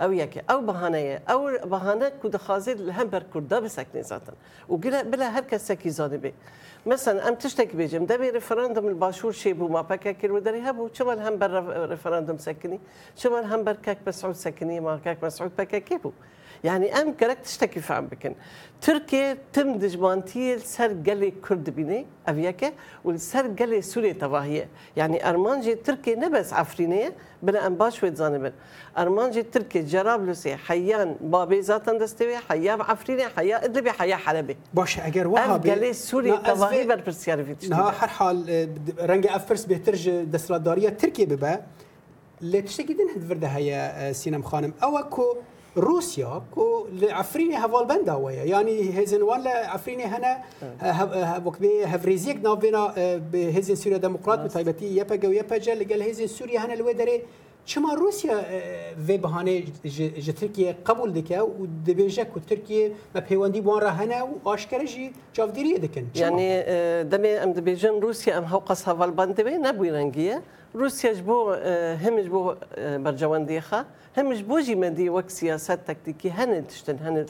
ئەو 0.00 0.10
یەکێ 0.22 0.40
ئەو 0.48 0.60
بەهانەیە 0.68 1.16
ئەو 1.30 1.40
بەهانە 1.72 2.08
کو 2.20 2.26
دەخوازێت 2.34 2.78
لە 2.86 2.92
هەم 2.98 3.08
بەرکوردا 3.14 3.58
بسەکنێ 3.64 4.02
زاتن 4.10 4.36
و 4.70 4.74
گرە 4.82 4.98
بلا 5.10 5.28
هەر 5.36 5.44
کەسێکی 5.50 5.90
زانێ 5.98 6.18
بێ 6.24 6.32
مەسن 6.88 7.16
ئەم 7.24 7.34
تشتێک 7.42 7.70
بێژم 7.78 8.04
دەبێ 8.10 8.26
ڕفرەندم 8.36 8.86
باشوور 9.02 9.34
شێ 9.42 9.52
بوو 9.58 9.72
ماپەکە 9.76 10.12
کرد 10.20 10.36
دەری 10.46 10.62
هەبوو 10.68 10.92
چمەل 10.96 11.20
هەم 11.26 11.34
بەر 11.40 11.50
ڕفرەندم 11.92 12.38
سەکنی 12.46 12.78
چمەل 13.20 13.44
هەم 13.52 13.60
بەرکەک 13.68 13.98
بەسعود 14.06 14.36
سەکنی 14.44 14.76
ماکەک 14.88 15.18
مەسعود 15.24 15.52
پەکەکێ 15.58 15.96
بوو. 16.02 16.14
يعني 16.64 16.94
ام 17.00 17.12
كرك 17.12 17.38
تشتكي 17.44 17.80
فعم 17.80 18.06
بكن 18.06 18.34
تركيا 18.80 19.38
تم 19.52 19.72
دجمانتي 19.78 20.58
سر 20.58 20.92
قلي 21.10 21.30
كرد 21.30 21.70
بيني 21.70 22.06
افياكا 22.28 22.72
والسر 23.04 23.46
قلي 23.46 23.82
سوريا 23.82 24.12
تباهيه 24.12 24.68
يعني 24.96 25.28
ارمانجي 25.30 25.74
تركيا 25.74 26.16
نبس 26.16 26.52
عفرينيه 26.52 27.12
بلا 27.42 27.66
ام 27.66 27.74
باش 27.74 28.02
ويت 28.04 28.16
زانبن 28.16 28.52
ارمانجي 28.98 29.42
تركيا 29.42 29.82
جرابلسي 29.82 30.56
حيان 30.56 31.16
بابي 31.20 31.60
ذاتن 31.60 31.98
دستوي 31.98 32.36
حيا 32.38 32.72
عفريني 32.72 33.28
حيا 33.28 33.64
ادلبي 33.64 33.92
حيا 33.92 34.16
حلبي 34.16 34.56
باش 34.74 35.00
اگر 35.00 35.26
وهابي 35.26 35.70
قلي 35.70 35.92
سوريا 35.92 36.36
تباهي 36.36 36.86
بر 36.86 37.00
برسيار 37.00 37.44
فيتش 37.44 37.68
نها 37.68 37.82
هر 37.90 38.08
حال 38.08 38.68
رنگ 39.00 39.26
افرس 39.34 39.64
بهترج 39.64 40.10
دسلاداريه 40.10 40.88
تركيا 40.88 41.24
ببا 41.24 41.62
لتشتكي 42.40 42.92
دين 42.92 43.08
هدفرده 43.16 43.46
هيا 43.48 44.12
سينم 44.12 44.42
خانم 44.42 44.72
او 44.82 44.98
اكو 44.98 45.24
روسيا 45.76 46.42
كو 46.54 46.86
لعفريني 46.92 47.56
هفالبندا 47.56 48.14
ويا 48.14 48.44
يعني 48.44 49.02
هزن 49.04 49.22
ولا 49.22 49.70
عفريني 49.70 50.04
هنا 50.04 50.38
وقت 51.44 51.64
هفريزيك 51.64 52.40
نافينا 52.44 52.78
هزن 53.34 53.74
سوريا 53.74 53.98
ديمقراط 53.98 54.38
بتايبتي 54.38 54.96
يبقى 54.96 55.28
ويبقى 55.28 55.58
لقال 55.58 56.02
هزن 56.10 56.26
سوريا 56.26 56.60
هنا 56.60 56.74
الودري 56.74 57.22
چما 57.74 57.94
روسیا 57.94 58.36
و 59.10 59.16
بهانه 59.16 59.62
ج 60.26 60.30
ترکیه 60.38 60.76
قبول 60.84 61.12
دکه 61.14 61.42
و 61.42 61.64
دبیجه 61.86 62.22
که 62.24 62.40
ترکیه 62.48 62.92
ما 63.14 63.20
پیوندی 63.20 63.60
بوان 63.60 63.80
را 63.82 63.90
هنه 63.90 64.22
و 64.24 64.28
آشکره 64.44 64.84
جی 64.86 65.12
جافدیریه 65.36 65.76
دکن 65.78 66.06
یعنی 66.14 66.44
دمی 67.10 67.28
ام 67.42 67.52
دبیجن 67.52 67.98
روسیا 68.02 68.38
ام 68.38 68.44
هاو 68.44 68.58
قصه 68.60 68.90
والبانده 68.92 69.42
بی 69.42 69.50
نبوی 69.58 69.90
رنگیه 69.90 70.42
روسيا 70.76 71.12
جبو 71.12 71.50
آه، 71.52 71.94
هم 71.96 72.20
جبو 72.20 72.54
آه، 72.74 72.96
برجوانديخا 72.96 73.84
هم 74.18 74.32
جبو 74.32 74.58
جي 74.58 74.74
مدي 74.74 75.10
وك 75.10 75.30
سياسات 75.30 75.78
تكتيكي 75.88 76.30
هن 76.30 76.66
تشتن 76.66 76.96
هن 76.98 77.26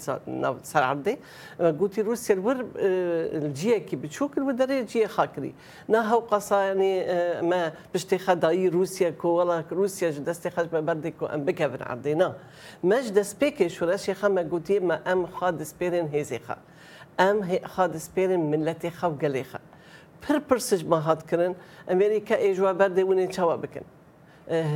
سر 0.63 0.83
عردي 0.83 1.19
آه، 1.61 1.77
قوتي 1.81 2.01
روسيا 2.01 2.35
الور 2.35 2.67
الجيه 2.77 3.79
كي 3.79 3.97
بتشوك 3.97 4.39
الودري 4.39 4.85
جيه 4.85 5.07
خاكري 5.07 5.55
ناها 5.89 6.15
وقصا 6.15 6.61
يعني 6.63 7.01
ما 7.43 7.73
بشتي 7.95 8.19
خداي 8.19 8.69
روسيا 8.69 9.11
كو 9.11 9.29
ولا 9.29 9.65
روسيا 9.73 10.11
جدستي 10.11 10.51
خش 10.51 10.65
بردي 10.67 11.11
كو 11.11 11.27
ام 11.27 11.45
بكفن 11.45 11.83
عردينا 11.83 12.35
ما 12.85 13.01
جدس 13.01 13.35
بيكي 13.35 13.69
شو 13.69 13.85
راشي 13.85 14.15
خما 14.15 14.49
قوتي 14.51 14.81
ما 14.81 15.13
ام 15.13 15.27
خاد 15.27 15.63
سبيرين 15.63 16.07
هيزيخا 16.07 16.57
ام 17.21 17.59
خاد 17.65 17.97
سبيرين 17.97 18.51
ملتي 18.51 18.91
خو 18.91 19.11
قليخا 19.23 19.59
پر 20.25 20.39
پرسش 20.51 20.83
بەهات 20.91 21.21
کردن 21.31 21.53
ئەمریکا 21.89 22.37
ئێژوا 22.45 22.71
بەردەونێ 22.81 23.27
چاوا 23.37 23.57
بکەن 23.65 23.87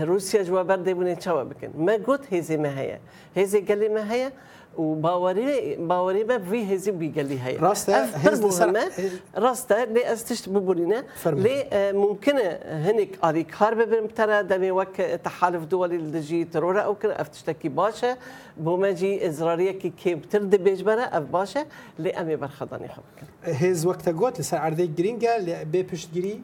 روسيا 0.09 0.43
جوابات 0.43 0.79
ديبوني 0.79 1.15
تشوا 1.15 1.43
بكن 1.43 1.71
ما 1.79 1.93
قلت 1.95 2.35
هزي 2.35 2.57
ما 2.57 2.81
هي 2.81 2.99
هزي 3.37 3.61
قال 3.61 3.79
لي 3.79 3.89
ما 3.89 4.13
هي 4.13 4.33
وباوري 4.77 5.75
باوري 5.77 6.25
ما 6.25 6.39
في 6.39 6.75
هزي 6.75 6.91
بي 6.91 7.13
قال 7.17 7.27
لي 7.29 7.41
هي 7.41 7.57
راستا 7.57 8.05
هزي 8.33 8.45
مهمة 8.67 8.89
راستا 9.37 9.75
لي 9.85 10.13
استشت 10.13 10.49
ببولينا 10.49 11.05
لي 11.27 11.69
ممكن 11.95 12.33
هنك 12.67 13.09
اري 13.25 13.43
كارب 13.43 13.89
بمترا 13.89 14.41
دمي 14.43 14.71
وك 14.71 15.01
تحالف 15.25 15.65
دولي 15.65 15.97
لجي 15.97 16.45
ترورا 16.45 16.81
او 16.81 16.95
كن 16.95 17.11
افتشتكي 17.11 17.69
باشا 17.69 18.17
بوماجي 18.57 19.27
ازراريه 19.29 19.71
كي 19.73 19.89
كيب 19.91 20.29
ترد 20.29 20.57
بيجبره 20.63 21.01
اف 21.03 21.23
باشا 21.23 21.65
لي 21.99 22.11
امي 22.13 22.37
برخضاني 22.37 22.89
حبك 22.89 23.29
هز 23.55 23.87
وقت 23.87 24.09
قلت 24.09 24.41
لسان 24.41 24.61
عرضي 24.61 24.87
جرينجا 24.87 25.63
بي 25.63 25.83
بيش 25.83 26.09
جري 26.15 26.41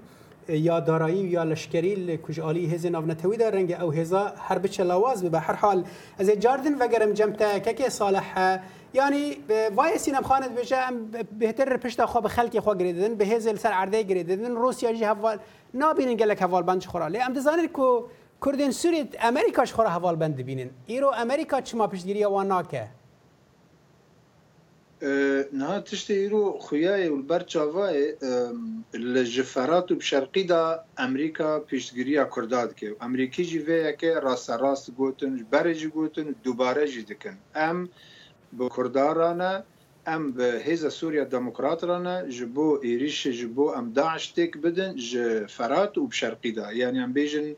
یا 0.48 0.80
دارایی 0.80 1.18
یا 1.18 1.42
لشکری 1.44 2.16
کج 2.18 2.40
آلی 2.40 2.66
هزین 2.66 2.94
آفنتوی 2.94 3.36
در 3.36 3.50
رنگ 3.50 3.72
او 3.80 3.92
هزا 3.92 4.32
هر 4.36 4.58
بچه 4.58 4.84
لواز 4.84 5.24
به 5.24 5.40
هر 5.40 5.54
حال 5.54 5.84
از 6.18 6.30
جاردن 6.30 6.74
وگرم 6.74 7.12
جمتا 7.12 7.58
که 7.58 7.88
صالح 7.88 8.62
یعنی 8.94 9.36
وای 9.76 9.98
سینم 9.98 10.22
خانت 10.22 10.50
بشه 10.54 10.76
بهتر 11.38 11.76
پشت 11.76 12.04
خواب 12.04 12.28
خلق 12.28 12.58
خو 12.58 12.74
گریدن 12.74 13.14
به 13.14 13.24
هزل 13.26 13.56
سر 13.56 13.68
عرده 13.68 14.02
گریدن 14.02 14.50
روسیا 14.56 14.92
جی 14.92 15.04
هوال 15.04 15.38
نابینن 15.74 16.14
گلک 16.14 16.42
هوال 16.42 16.62
بند 16.62 16.84
خوراله 16.84 17.24
ام 17.24 17.32
دزانن 17.32 17.66
کو 17.66 18.00
کردن 18.44 18.70
سوریت 18.70 19.24
امریکاش 19.24 19.72
خورا 19.72 19.88
هوال 19.88 20.16
بند 20.16 20.36
بینن 20.42 20.70
ایرو 20.86 21.12
امریکا 21.16 21.60
چما 21.60 21.86
پیشگیری 21.86 22.24
واناکه 22.24 22.86
نها 25.52 25.80
تشتی 25.80 26.28
رو 26.28 26.58
خویای 26.58 27.08
و 27.08 27.22
برچاوای 27.22 28.14
لجفرات 28.94 29.90
و 29.92 29.94
بشرقی 29.94 30.44
دا 30.44 30.80
امریکا 30.98 31.60
پیشتگیری 31.60 32.18
کرداد 32.36 32.74
که 32.74 32.96
امریکی 33.00 33.44
جی 33.44 33.58
وی 33.58 33.96
که 33.96 34.14
راست 34.14 34.50
راست 34.50 34.90
گوتن 34.90 35.46
بره 35.50 35.74
جی 35.74 35.88
گوتن 35.88 36.34
دوباره 36.42 36.88
جی 36.88 37.02
دکن 37.02 37.36
ام 37.54 37.88
به 38.58 38.68
کردارانه 38.76 39.62
ام 40.08 40.30
به 40.32 40.60
هیز 40.64 40.86
سوریا 40.88 41.24
دموکرات 41.24 41.84
رانه 41.84 42.16
جبو 42.28 42.78
ایریش 42.82 43.26
جبو 43.26 43.68
ام 43.78 43.92
داعش 43.92 44.26
تک 44.32 44.52
بدن 44.64 44.94
ج 44.96 45.10
فرات 45.46 45.98
و 45.98 46.06
بشرقی 46.06 46.52
دا 46.52 46.72
یعنی 46.72 46.98
ام 47.00 47.12
بیجن 47.12 47.54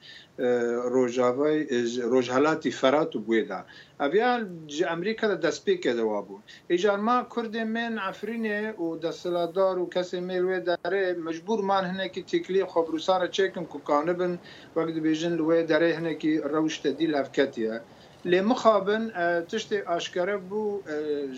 روجاوی 0.94 1.66
روجهلاتی 2.12 2.70
فرات 2.70 3.16
و 3.16 3.20
بویدا 3.20 3.60
اویا 4.00 4.46
ج 4.66 4.84
امریکا 4.94 5.26
دا 5.28 5.34
دست 5.34 5.64
پی 5.64 5.78
که 5.78 5.92
دوابو 5.92 6.36
ایجار 6.68 6.96
ما 6.98 7.26
کرد 7.36 7.56
من 7.56 7.98
عفرینه 7.98 8.72
و 8.72 8.96
دستلادار 8.96 9.78
و 9.78 9.86
کسی 9.88 10.20
میلوی 10.20 10.60
داره 10.60 11.16
مجبور 11.26 11.64
من 11.64 11.84
هنه 11.84 12.08
که 12.08 12.22
تکلی 12.22 12.64
خبروسان 12.64 13.28
چکم 13.30 13.64
که 13.64 13.78
کانبن 13.84 14.38
وقت 14.76 14.94
بیجن 15.06 15.32
لوی 15.36 15.62
داره 15.62 15.94
هنه 15.94 16.14
که 16.14 16.40
روش 16.44 16.78
تدیل 16.78 17.14
هفکتیه 17.14 17.80
لی 18.24 18.40
مخابن 18.40 19.02
تشت 19.48 19.72
آشکاره 19.86 20.36
بو 20.36 20.82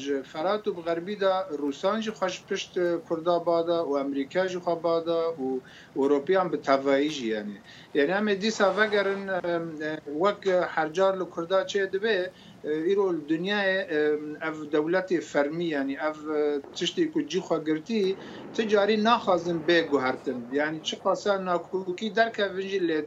ج 0.05 0.23
فرات 0.23 0.69
و 0.69 0.73
غربی 0.73 1.17
دا 1.17 1.45
روسان 1.59 2.01
جی 2.01 2.11
خوش 2.11 2.45
پشت 2.51 2.75
کردا 3.11 3.39
بادا 3.39 3.87
و 3.89 3.99
امریکا 3.99 4.47
جی 4.47 4.59
خواه 4.59 4.81
بادا 4.83 5.33
و 5.35 5.61
اروپی 5.97 6.35
هم 6.35 6.49
به 6.49 6.57
توایی 6.57 7.09
جی 7.09 7.27
یعنی 7.27 7.57
یعنی 7.95 8.13
همه 8.13 8.35
دیسا 8.35 8.75
وگرن 8.77 9.29
وک 10.21 10.49
حرجار 10.49 11.17
لکردا 11.17 11.65
چه 11.65 11.87
دبه 11.87 12.31
ایرو 12.65 13.13
دنیای 13.13 13.85
اف 14.41 14.61
دولت 14.73 15.21
فرمی 15.21 15.65
یعنی 15.65 15.97
اف 15.97 16.17
تشتی 16.77 17.05
کو 17.09 17.21
جی 17.23 17.41
خو 17.41 17.59
گرتی 17.59 18.17
تجاری 18.55 18.97
ناخازن 18.97 19.59
به 19.59 19.83
گوهرتن 19.83 20.49
یعنی 20.53 20.81
چه 20.81 20.97
قاسا 20.97 21.37
ناکوکی 21.39 22.11
در 22.11 22.29
کوینجی 22.31 22.79
له 22.79 23.01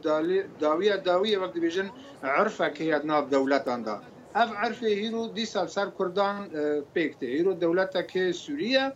داویه 0.60 0.96
داویه 0.96 1.38
وقت 1.38 1.58
بیژن 1.58 1.90
عرفه 2.24 2.70
که 2.70 2.84
یاد 2.84 3.06
ناف 3.06 3.30
دولتان 3.30 3.82
دا 3.82 4.02
اف 4.34 4.50
عرفه 4.56 4.86
ایرو 4.86 5.28
دی 5.28 5.44
سال 5.46 5.66
سر 5.66 5.88
کردان 5.98 6.48
پکته 6.94 7.26
ایرو 7.26 7.52
دولت 7.54 8.08
که 8.08 8.32
سوریه 8.32 8.92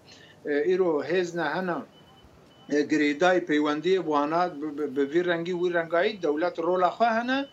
ایرو 0.47 1.03
هز 1.03 1.37
نه 1.37 1.43
هنه 1.45 1.83
گریدای 2.91 3.41
پیوندی 3.41 3.97
وانا 3.99 4.49
به 4.97 5.05
وی 5.05 5.23
رنگی 5.23 5.53
وی 5.53 5.71
رنگای 5.71 6.13
دولت 6.13 6.59
رولا 6.59 6.91
خواهنه 6.91 7.47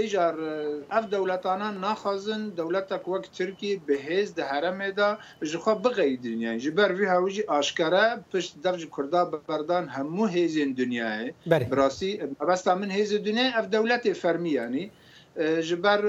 ایجار 0.00 0.34
اف 0.90 1.04
دولتانان 1.10 1.76
ناخازن 1.80 2.48
دولتک 2.56 3.08
وک 3.08 3.24
ترکی 3.36 3.72
بهز 3.86 4.28
ده 4.34 4.44
هرمه 4.52 4.90
دا 4.98 5.10
جخوا 5.50 5.74
بغی 5.84 6.16
دنیا 6.24 6.52
جبر 6.64 6.90
وی 6.98 7.06
هاوجی 7.12 7.42
آشکارا 7.58 8.04
پشت 8.32 8.60
درج 8.62 8.82
کردا 8.96 9.24
بردان 9.48 9.88
همو 9.88 10.26
هیزین 10.26 10.72
دنیای 10.72 11.32
براسی 11.70 12.10
بستا 12.48 12.74
من 12.74 12.90
هیز 12.90 13.10
دنیا 13.14 13.46
اف 13.58 13.66
دولت 13.70 14.12
فرمی 14.12 14.50
یعنی 14.50 14.90
جبر 15.68 16.00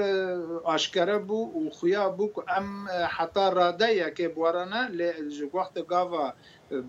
آشکارا 0.64 1.18
بو 1.18 1.66
و 1.66 1.70
خویا 1.70 2.08
بو 2.10 2.28
ام 2.56 2.86
حتا 3.16 3.44
راده 3.58 3.88
یکی 4.08 4.28
بوارانه 4.28 4.88
لجوقت 4.88 5.74
گاوا 5.90 6.32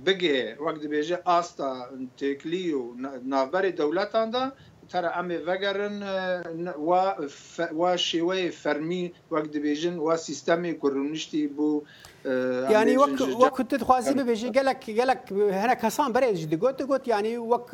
بگه 0.06 0.56
وقت 0.66 0.86
بیجه 0.86 1.20
آستا 1.26 1.72
تکلی 2.18 2.74
و 2.74 2.84
نافبر 3.26 3.66
دولتان 3.82 4.30
دا 4.30 4.44
تەرە 4.94 5.10
ئەمێ 5.18 5.38
ڤەگەرن 5.50 5.96
وا 7.80 7.92
شێوەیە 8.10 8.50
فەرمی 8.64 9.06
وەک 9.34 9.46
دەبێژن 9.56 9.96
وا 10.06 10.16
سیستەمی 10.26 10.72
کوڕنیشتی 10.82 11.44
بوو 11.56 11.76
ینی 12.76 12.96
وەکوتت 13.44 13.82
خوازی 13.88 14.14
ببێژی 14.20 14.50
گەلک 14.58 14.80
گەلک 15.00 15.22
هەرە 15.62 15.76
کەسان 15.84 16.10
بەرێژ 16.16 16.40
دەگوت 16.54 16.76
دەگوت 16.82 17.04
ینی 17.14 17.36
وەک 17.52 17.68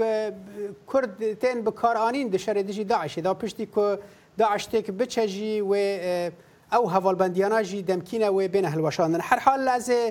کورد 0.89 1.13
تێن 1.41 1.58
بکارانین 1.67 2.28
دشەرێ 2.36 2.63
دژی 2.69 2.84
داعشیدا 2.93 3.34
پشتی 3.43 3.65
کو 3.75 3.86
داعشتێک 4.41 4.88
بچەژی 4.99 5.54
وێ 5.71 5.86
ئەو 6.73 6.84
هەواڵبندیانە 6.95 7.60
ژی 7.69 7.82
دەمکینە 7.89 8.30
وێ 8.36 8.45
بێنە 8.54 8.69
هەلوەشاندن 8.73 9.21
هەرحال 9.30 9.60
لازێ 9.69 10.01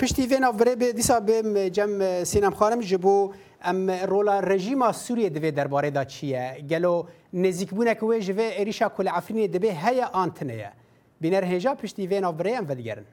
پشتی 0.00 0.24
وێنە 0.30 0.50
ورێ 0.58 0.74
بێ 0.80 0.88
دیسا 0.98 1.16
بێم 1.28 1.48
جەم 1.76 1.92
سینەم 2.30 2.54
خانم 2.58 2.80
ji 2.90 2.98
بۆ 3.04 3.16
ام 3.64 3.90
رولا 3.90 4.40
رژیما 4.40 4.92
سوریه 4.92 5.28
دوی 5.28 5.50
درباره 5.52 5.90
دا 5.90 6.04
چیه 6.04 6.64
گلو 6.70 7.04
نزیک 7.32 7.70
بونه 7.70 7.94
که 7.94 8.06
وی 8.06 8.20
جوه 8.20 8.50
اریشا 8.52 8.88
کل 8.88 9.08
عفرینی 9.08 9.48
دبه 9.48 9.72
هیا 9.74 10.06
آنتنه 10.12 10.72
بینر 11.20 11.44
هجا 11.44 11.74
پشتی 11.74 12.06
وین 12.06 12.24
آفره 12.24 12.52
ام 12.56 12.64
ودگرن 12.68 13.04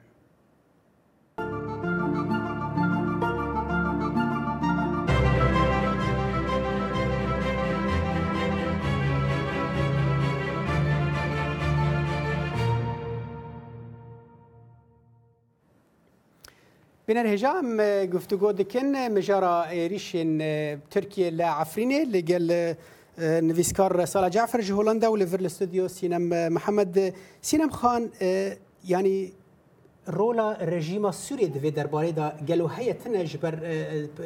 بنرهجا 17.08 17.48
ام 17.58 17.80
گفتگو 18.06 18.50
دکن 18.52 18.86
مجارا 19.14 19.64
ریشن 19.70 20.38
ترکیه 20.90 21.30
لعفرینه 21.30 22.04
لگل 22.04 22.46
نویسکار 23.18 23.96
رساله 23.96 24.28
جعفر 24.30 24.60
جهولنده 24.60 25.08
و 25.10 25.16
لفر 25.16 25.38
الاستوديو 25.40 25.88
سينم 25.88 26.52
محمد 26.52 27.14
سينم 27.42 27.70
خان 27.70 28.10
يعني 28.88 29.32
رولا 30.08 30.52
رژیم 30.52 31.10
سوریه 31.10 31.46
دوی 31.48 31.70
درباره 31.70 32.10
دا 32.12 32.26
گلو 32.48 32.66
هی 32.68 32.92
تنج 32.92 33.36
بر 33.36 33.54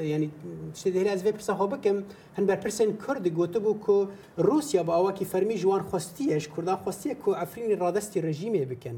یعنی 0.03 0.31
چه 0.75 0.91
دهلی 0.91 1.09
از 1.09 1.25
وی 1.25 1.33
پرسا 1.33 1.55
ها 1.55 1.67
بکم 1.67 2.05
هن 2.39 2.47
بر 2.47 2.55
پرسن 2.57 2.97
کرد 3.07 3.29
گوته 3.29 3.59
بو 3.59 3.73
که 3.87 4.09
روسیا 4.43 4.83
با 4.83 4.97
اواکی 4.97 5.25
فرمی 5.25 5.55
جوان 5.55 5.83
خواستیش 5.83 6.49
کردان 6.49 6.77
خواستیه 6.77 7.15
که 7.15 7.29
افرین 7.29 7.79
رادستی 7.79 8.21
رژیمه 8.21 8.65
بکن 8.65 8.97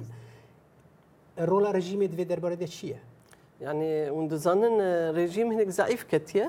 رولا 1.41 1.71
رژیم 1.71 2.07
دوی 2.07 2.25
درباره 2.25 2.57
دا 2.57 2.67
چیه؟ 2.67 2.99
يعني 3.61 4.11
ونظن 4.11 4.81
الرجيم 4.81 5.53
هناك 5.53 5.67
ضعيف 5.69 6.03
كتير 6.03 6.49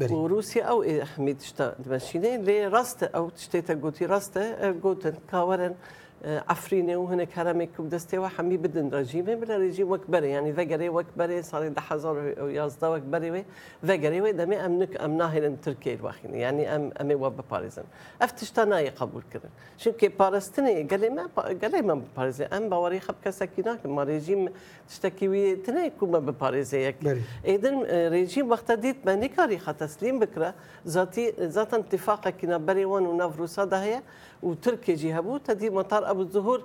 بري. 0.00 0.14
وروسيا 0.14 0.62
او 0.62 0.82
احمد 0.82 1.40
شتا 1.40 1.74
دمشيني 1.78 2.38
لي 2.38 2.66
راست 2.66 3.02
او 3.04 3.28
تشتيتا 3.28 3.74
غوتي 3.82 4.06
راست 4.06 4.38
غوتن 4.84 5.14
كاورن 5.30 5.74
عفرينه 6.24 6.96
وهنا 6.96 7.24
كرمك 7.24 7.68
ودستي 7.78 8.28
حمي 8.28 8.56
بدن 8.56 8.88
رجيمه 8.94 9.34
بلا 9.34 9.56
رجيم 9.56 9.90
وكبري 9.92 10.30
يعني 10.30 10.52
ذقري 10.52 10.88
وكبري 10.88 11.42
صار 11.42 11.68
ده 11.68 11.80
حزر 11.80 12.16
يازدا 12.50 12.88
وكبري 12.88 13.44
ذقري 13.84 14.20
وي 14.20 14.32
دمي 14.32 14.56
امنك 14.64 14.96
امناهي 15.00 15.40
لن 15.40 15.60
تركي 15.60 15.94
الواخين 15.94 16.34
يعني 16.34 16.76
ام 16.76 16.90
امي 17.00 17.14
وب 17.14 17.40
باريزن 17.50 17.82
افتش 18.22 18.50
تناي 18.50 18.88
قبول 18.88 19.22
كرن 19.32 19.50
شنو 19.76 19.94
كي 19.94 20.08
بارستني 20.08 20.82
قال 20.82 21.00
لي 21.00 21.10
ما 21.10 21.26
قال 21.36 21.70
لي 21.72 21.82
ما 21.82 22.02
باريزي 22.16 22.44
ام 22.44 22.68
بواري 22.68 23.00
خبك 23.00 23.30
ساكيناك 23.30 23.86
ما 23.86 24.02
رجيم 24.04 24.48
تشتكي 24.88 25.28
وي 25.28 25.56
تناي 25.56 25.92
كوما 26.00 26.18
بباريزيك 26.18 26.96
اذن 27.44 27.76
رجيم 28.12 28.50
وقت 28.50 28.72
ديت 28.72 28.96
ما 29.06 29.14
نكاري 29.14 29.56
تسليم 29.78 30.18
بكره 30.18 30.54
ذاتي 30.88 31.30
ذات 31.40 31.74
اتفاقك 31.74 32.34
كنا 32.40 32.56
بريوان 32.58 33.06
ونافروسا 33.06 33.64
ده 33.64 33.82
هي 33.84 34.02
وتركي 34.42 34.94
جهبو 34.94 35.36
تدي 35.36 35.70
مطار 35.70 36.09
ابو 36.12 36.22
ظهور 36.36 36.58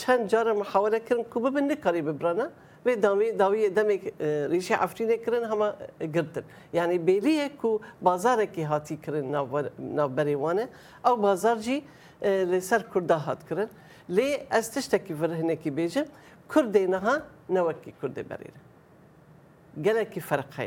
چند 0.00 0.22
جار 0.32 0.46
محاوله 0.62 0.98
کردن 1.06 1.24
که 1.32 1.38
ببین 1.46 1.64
نکاری 1.72 2.00
ببرانه 2.08 2.46
و 2.84 2.86
داوی 3.06 3.26
داوی 3.42 3.62
دمک 3.78 4.02
ریشه 4.54 4.74
عفرینه 4.84 5.16
کردن 5.24 5.42
همه 5.52 5.68
گردن 6.16 6.44
یعنی 6.78 6.96
بیلیه 7.08 7.46
کو 7.60 7.70
بازار 8.06 8.38
کی 8.54 8.62
هاتی 8.70 8.96
کردن 9.04 9.24
نابریوانه 10.00 10.64
او 11.08 11.14
بازار 11.26 11.56
جی 11.66 11.76
لسر 12.52 12.82
کرده 12.92 13.16
هات 13.26 13.40
کردن 13.48 13.68
لی 14.16 14.28
از 14.58 14.66
تشتکی 14.74 15.12
فرهنه 15.20 15.54
کی 15.62 15.70
بیجم 15.78 16.06
کرده 16.52 16.80
نها 16.94 17.14
نوکی 17.56 17.90
کرده 18.00 18.22
بریره 18.30 18.58
گلکی 19.84 20.20
فرقه 20.30 20.64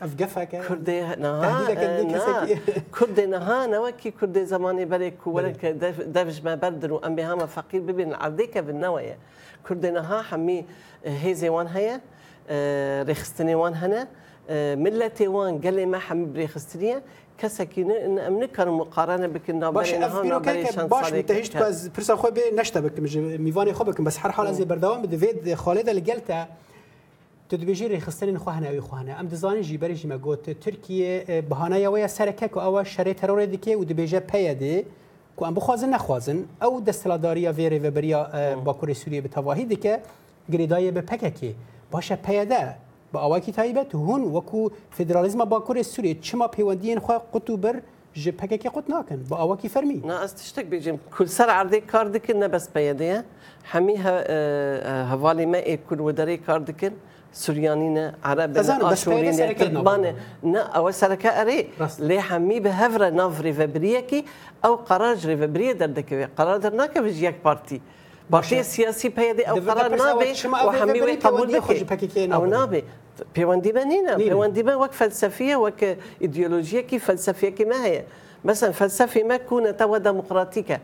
افگفک 0.00 0.50
کرد 0.50 0.90
نه 1.20 1.66
کرد 2.92 3.20
نه 3.20 3.66
نوکی 3.74 4.10
کرد 4.20 4.44
زمانی 4.44 4.84
برای 4.84 5.10
کولن 5.10 5.52
که 5.52 5.72
دفش 6.14 6.44
ما 6.44 6.56
بردن 6.56 6.90
و 6.90 6.98
امی 7.02 7.22
همه 7.22 7.46
فقیر 7.46 7.80
ببین 7.82 8.14
عردیک 8.14 8.58
به 8.58 8.72
نویه 8.72 9.16
کرد 9.68 9.86
نه 9.86 10.02
حمی 10.02 10.64
آه، 11.06 11.12
هیزی 11.12 11.48
وان 11.48 11.68
هیا 11.68 11.96
آه، 11.96 13.02
رخستنی 13.10 13.54
وان 13.54 13.74
هنه 13.74 14.06
آه، 14.48 14.74
ملتي 14.74 15.26
وان 15.26 15.60
قال 15.60 15.74
لي 15.74 15.86
ما 15.86 15.98
حم 15.98 16.32
بريخستريا 16.32 17.00
كسكين 17.38 17.88
نكر 18.40 18.70
مقارنه 18.70 19.26
بك 19.26 19.50
النابري 19.50 19.80
باش 19.84 19.94
افكرو 19.94 20.40
كاك 20.40 20.80
باش 20.80 21.12
انتهشت 21.14 21.56
باز 21.56 21.88
برسا 21.88 22.16
خو 22.16 22.28
نشتا 22.56 22.80
بك 22.80 22.92
ميفاني 23.40 23.72
خو 23.72 23.84
بك 23.84 24.00
بس 24.00 24.18
حر 24.18 24.30
حال 24.32 24.54
زي 24.54 24.64
بردوام 24.64 25.02
دفيد 25.04 25.54
خالد 25.54 25.88
اللي 25.88 26.00
قالتها 26.00 26.48
تو 27.50 27.56
دوێژێ 27.64 27.86
ڕێخستنین 27.94 28.38
خوهناوی 28.44 28.82
خوانە 28.88 29.12
ئەم 29.18 29.26
دزانانی 29.32 29.62
ژیبەرژی 29.70 30.06
مەگوت 30.12 30.44
تورکیە 30.64 31.12
بەهانایەوەیە 31.50 32.08
سەرەکەک 32.16 32.52
و 32.56 32.60
ئەوە 32.66 32.82
شەرێ 32.94 33.12
تەرۆڕێ 33.20 33.46
دیکێ 33.54 33.74
و 33.78 33.82
دبێژە 33.90 34.20
پەیەدێ 34.30 34.74
کو 35.36 35.42
ئەم 35.48 35.54
بخوازن 35.58 35.90
نەخوازن 35.96 36.38
ئەو 36.62 36.72
دەستەلاداریە 36.88 37.50
وێرە 37.58 37.78
وەبەریا 37.84 38.20
باکووری 38.66 38.94
سووریە 39.00 39.22
بەتەواهی 39.26 39.64
دیکە 39.72 39.94
گرێدایە 40.52 40.90
بە 40.96 41.02
پەکەکێ 41.10 41.50
باشە 41.92 42.16
پەیەدە 42.26 42.62
بە 43.12 43.18
ئەوەکی 43.24 43.52
تایبەت 43.58 43.90
هون 44.06 44.22
وەکو 44.36 44.62
فدرالیزمە 44.96 45.46
باکووری 45.52 45.82
سووری 45.92 46.12
چما 46.26 46.46
پەیوەندیان 46.54 47.00
خۆ 47.04 47.14
قوت 47.32 47.48
و 47.50 47.56
بەر 47.64 47.76
ji 48.22 48.32
pekekê 48.42 48.70
qut 48.76 48.86
nakin 48.94 49.20
bi 49.30 49.34
awakî 49.44 49.68
fermî 49.74 49.98
ez 50.26 50.32
tiştek 50.40 50.66
bêjim 50.74 50.96
kul 51.14 51.26
ser 51.38 51.48
erdê 51.60 51.78
kar 51.92 52.06
dikin 52.14 52.36
ne 52.40 52.48
bes 52.52 52.66
peyedeye 52.76 53.18
hemî 53.72 53.94
hevalê 55.12 55.46
me 55.52 55.58
ê 55.72 55.74
kul 55.88 55.98
wedarê 56.06 56.36
kar 56.46 56.60
dikin 56.66 56.92
سوريانينا 57.32 58.14
عرب 58.24 58.56
اشورين 58.58 59.52
كتبانا 59.52 60.14
نا 60.42 60.60
او 60.60 60.90
سركا 60.90 61.40
اري 61.42 61.70
لي 61.98 62.20
حمي 62.20 62.60
بهفر 62.60 63.10
نافري 63.10 63.48
ريفابريكي 63.50 64.24
او 64.64 64.74
قرار 64.74 65.16
ريفابريا 65.24 65.72
دردك 65.72 66.30
قرار 66.36 66.56
درناك 66.56 66.98
بجيك 66.98 67.34
بارتي 67.44 67.80
بارتي 68.30 68.62
سياسي 68.62 69.08
بيدي 69.08 69.42
او 69.44 69.54
قرار 69.54 69.96
نابي 69.96 70.32
وحمي 70.66 71.00
قبول 71.14 71.60
بك 71.60 72.18
او 72.18 72.44
نابي 72.46 72.84
بيواندي 73.34 73.72
بنينا 73.72 74.14
بيواندي 74.16 74.62
بن 74.62 74.74
وك 74.74 74.92
فلسفيه 74.92 75.56
وك 75.56 75.96
ايديولوجيه 76.22 76.80
كي 76.80 76.98
فلسفيه 76.98 77.48
كي 77.48 77.64
ما 77.64 77.84
هي 77.84 78.04
مثلا 78.44 78.72
فلسفه 78.72 79.22
ما 79.22 79.36
كون 79.36 79.76
توا 79.76 79.98
ديمقراطيكه 79.98 80.78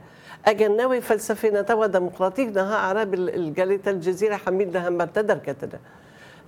اجل 0.46 0.76
ناوي 0.76 1.00
فلسفه 1.00 1.60
توا 1.60 1.86
ديمقراطيك 1.86 2.48
نها 2.56 2.76
عرب 2.76 3.14
الجليت 3.14 3.88
الجزيره 3.88 4.36
حميد 4.36 4.76
لها 4.76 4.90
مرتدر 4.90 5.38
كتده 5.38 5.80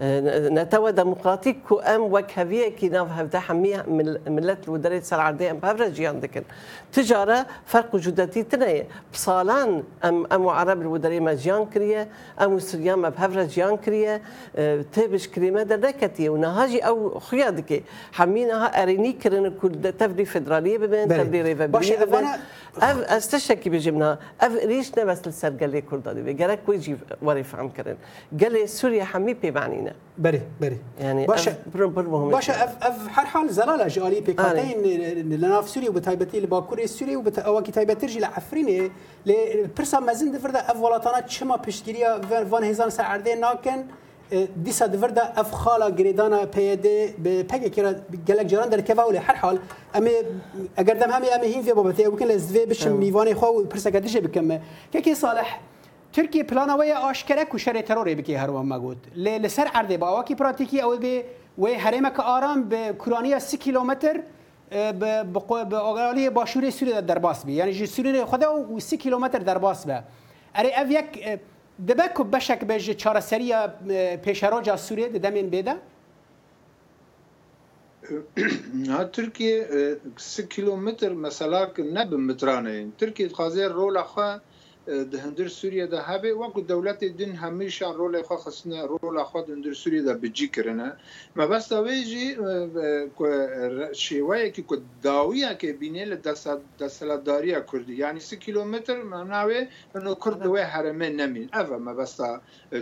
آه، 0.01 0.91
ديمقراطيك 0.91 1.59
كو 1.69 1.79
ام 1.79 2.03
وكهبيه 2.03 2.69
كي 2.69 2.89
نافها 2.89 3.23
بتاع 3.23 3.41
حميه 3.41 3.83
من 3.89 4.17
ملت 4.27 4.69
الودريت 4.69 5.05
سرع 5.05 5.31
دي 5.31 5.51
ام 5.51 5.61
جيان 5.81 6.21
دكن 6.21 6.43
تجاره 6.93 7.47
فرق 7.67 7.97
جداتي 7.97 8.43
تني 8.43 8.85
بصالان 9.13 9.83
ام 10.05 10.27
ام 10.33 10.49
عرب 10.49 10.81
الودري 10.83 11.21
ما 11.21 11.35
جيان 11.35 12.07
ام 12.43 12.59
سريان 12.59 12.99
ما 12.99 13.09
بهفرا 13.09 13.45
جيان 13.45 13.77
كريه 13.77 14.23
آه، 14.57 14.83
تبش 14.93 15.29
كريمه 15.29 15.63
دركتي 15.63 16.29
ونهاجي 16.29 16.81
او 16.81 17.19
خيادك 17.19 17.83
حمينها 18.13 18.83
اريني 18.83 19.13
كرن 19.13 19.53
كل 19.63 19.93
تفدي 19.99 20.25
فدراليه 20.25 20.79
بمن 20.79 21.09
تفدي 21.09 21.43
ريفا 21.43 21.73
أف 22.83 22.99
استشك 23.03 23.69
بجمنا 23.69 24.19
أف 24.41 24.53
ريشنا 24.65 25.05
بس 25.05 25.27
للسر 25.27 25.51
قال 25.61 25.71
لي 25.71 25.81
كردالي 25.81 26.23
بي 26.35 26.45
قال 26.45 26.59
وريف 27.23 27.55
عم 27.57 27.69
كرن 27.69 27.97
قال 28.43 28.53
لي 28.53 28.67
سوريا 28.67 29.05
حمي 29.05 29.35
بي 29.35 29.51
هنا 29.89 29.97
بري 30.19 30.41
بري 30.61 30.77
يعني 31.01 31.27
باشا 31.27 31.55
برم 31.75 31.93
برم 31.93 32.29
باشا 32.29 32.65
اف 32.65 32.77
اف 32.83 33.09
هر 33.19 33.27
حال 33.27 33.49
زلاله 33.49 33.89
جالي 33.89 34.21
بيكاتين 34.21 34.83
لنا 35.33 35.61
في 35.61 35.69
سوريا 35.69 35.89
وبتايبتي 35.91 36.41
لباكوري 36.41 36.87
سوريا 36.87 37.17
وبت 37.17 37.39
او 37.39 37.63
كي 37.63 37.73
تايبترجي 37.73 38.21
لعفريني 38.21 38.91
لي 39.27 39.69
برسا 39.79 39.99
مازن 40.01 40.33
دفردا 40.33 40.59
اف 40.71 40.77
ولاتانا 40.81 41.21
تشما 41.21 41.57
بيشكيريا 41.57 42.21
فان 42.45 42.65
هزان 42.65 42.91
سعردي 42.91 43.35
ناكن 43.35 43.85
دیسا 44.57 44.87
دور 44.87 45.11
ده 45.11 45.23
اف 45.23 45.53
خالا 45.53 45.89
گریدانا 45.97 46.45
پیده 46.47 47.13
به 47.19 47.45
پگ 47.53 47.67
کرا 47.69 47.93
گلک 48.29 48.43
جران 48.47 48.71
در 48.71 48.81
کوا 48.81 49.05
ولی 49.05 49.19
هر 49.19 49.35
حال 49.35 49.59
امی 49.97 50.11
اگر 50.79 50.95
دم 50.95 51.11
همه 51.11 51.27
امی 51.37 51.47
هین 51.47 51.63
وی 51.65 51.73
بابت 51.73 52.01
او 52.01 52.17
کن 52.17 52.27
لز 52.27 52.53
وی 52.57 52.67
بشم 52.67 52.93
میوان 52.97 53.35
خو 53.35 53.65
پرسا 53.65 53.91
گدیش 53.91 54.17
بکم 54.17 54.59
که 54.93 55.01
کی 55.01 55.15
صالح 55.15 55.61
ترکیه 56.19 56.43
پلانوی 56.51 56.93
آشکره 56.99 57.45
کشر 57.51 57.81
تروری 57.83 58.15
بکی 58.19 58.35
هر 58.35 58.51
ما 58.51 58.79
گوت 58.81 58.97
لسر 59.17 59.71
عرض 59.75 59.93
با 60.03 60.17
واکی 60.17 60.35
پراتیکی 60.35 60.81
او 60.81 60.97
به 60.99 61.25
و 61.59 61.67
هرم 61.67 62.11
که 62.11 62.23
آرام 62.23 62.63
به 62.69 62.91
کرانیا 62.99 63.39
3 63.39 63.57
کیلومتر 63.57 64.21
به 64.71 65.25
به 65.71 66.31
باشوری 66.31 66.71
سوریه 66.71 67.01
در 67.01 67.19
باس 67.19 67.47
بی 67.47 67.53
یعنی 67.53 67.73
جی 67.73 67.87
سوریه 67.87 68.25
خدا 68.25 68.57
و 68.63 68.81
3 68.81 68.97
کیلومتر 68.97 69.39
در 69.39 69.59
باس 69.59 69.87
به 69.87 70.03
اری 70.55 70.71
اف 70.75 70.91
یک 70.91 71.39
دبک 71.89 72.21
بشک 72.27 72.65
به 72.65 72.81
چاره 72.81 73.21
سری 73.21 73.55
پیشروج 74.17 74.77
سوریه 74.77 75.09
دمین 75.09 75.49
بیده 75.51 75.77
ها 78.91 79.05
ترکیه 79.05 79.67
3 80.17 80.47
کیلومتر 80.47 81.13
مثلا 81.13 81.69
نه 81.93 82.05
به 82.07 82.17
مترانه 82.17 82.87
ترکیه 82.99 83.29
قازی 83.29 83.63
رول 83.63 84.03
خو 84.03 84.37
د 84.89 85.15
هندر 85.23 85.49
سوریه 85.55 86.03
هبه 86.09 86.33
وکو 86.41 86.61
دولت 86.69 87.05
دین 87.21 87.33
همیشه 87.41 87.93
رول 87.93 88.23
خو 88.29 88.37
خصنه 88.45 88.85
رول 88.93 89.19
خو 89.31 89.41
د 89.49 89.51
هندر 89.53 89.75
سوریه 89.81 90.03
د 90.05 90.19
بجی 90.23 90.47
کرنه 90.57 90.87
ما 91.37 91.47
بس 91.51 91.69
دا 91.73 91.81
ویجی 91.89 92.29
شیوه 94.03 94.39
کی 94.59 94.63
کو 94.63 94.77
داویا 95.07 95.53
کی 95.63 95.73
بینل 95.83 96.15
د 96.23 96.89
سلاداری 96.99 97.55
کوردی 97.73 97.95
یعنی 97.99 98.21
3 98.29 98.37
کیلومتر 98.45 99.03
مناوی 99.03 99.63
نو 100.07 100.15
کورد 100.15 100.47
و 100.47 100.57
حرم 100.57 101.03
نمین 101.03 101.49
اوا 101.53 101.79
ما 101.89 101.95
بس 102.01 102.17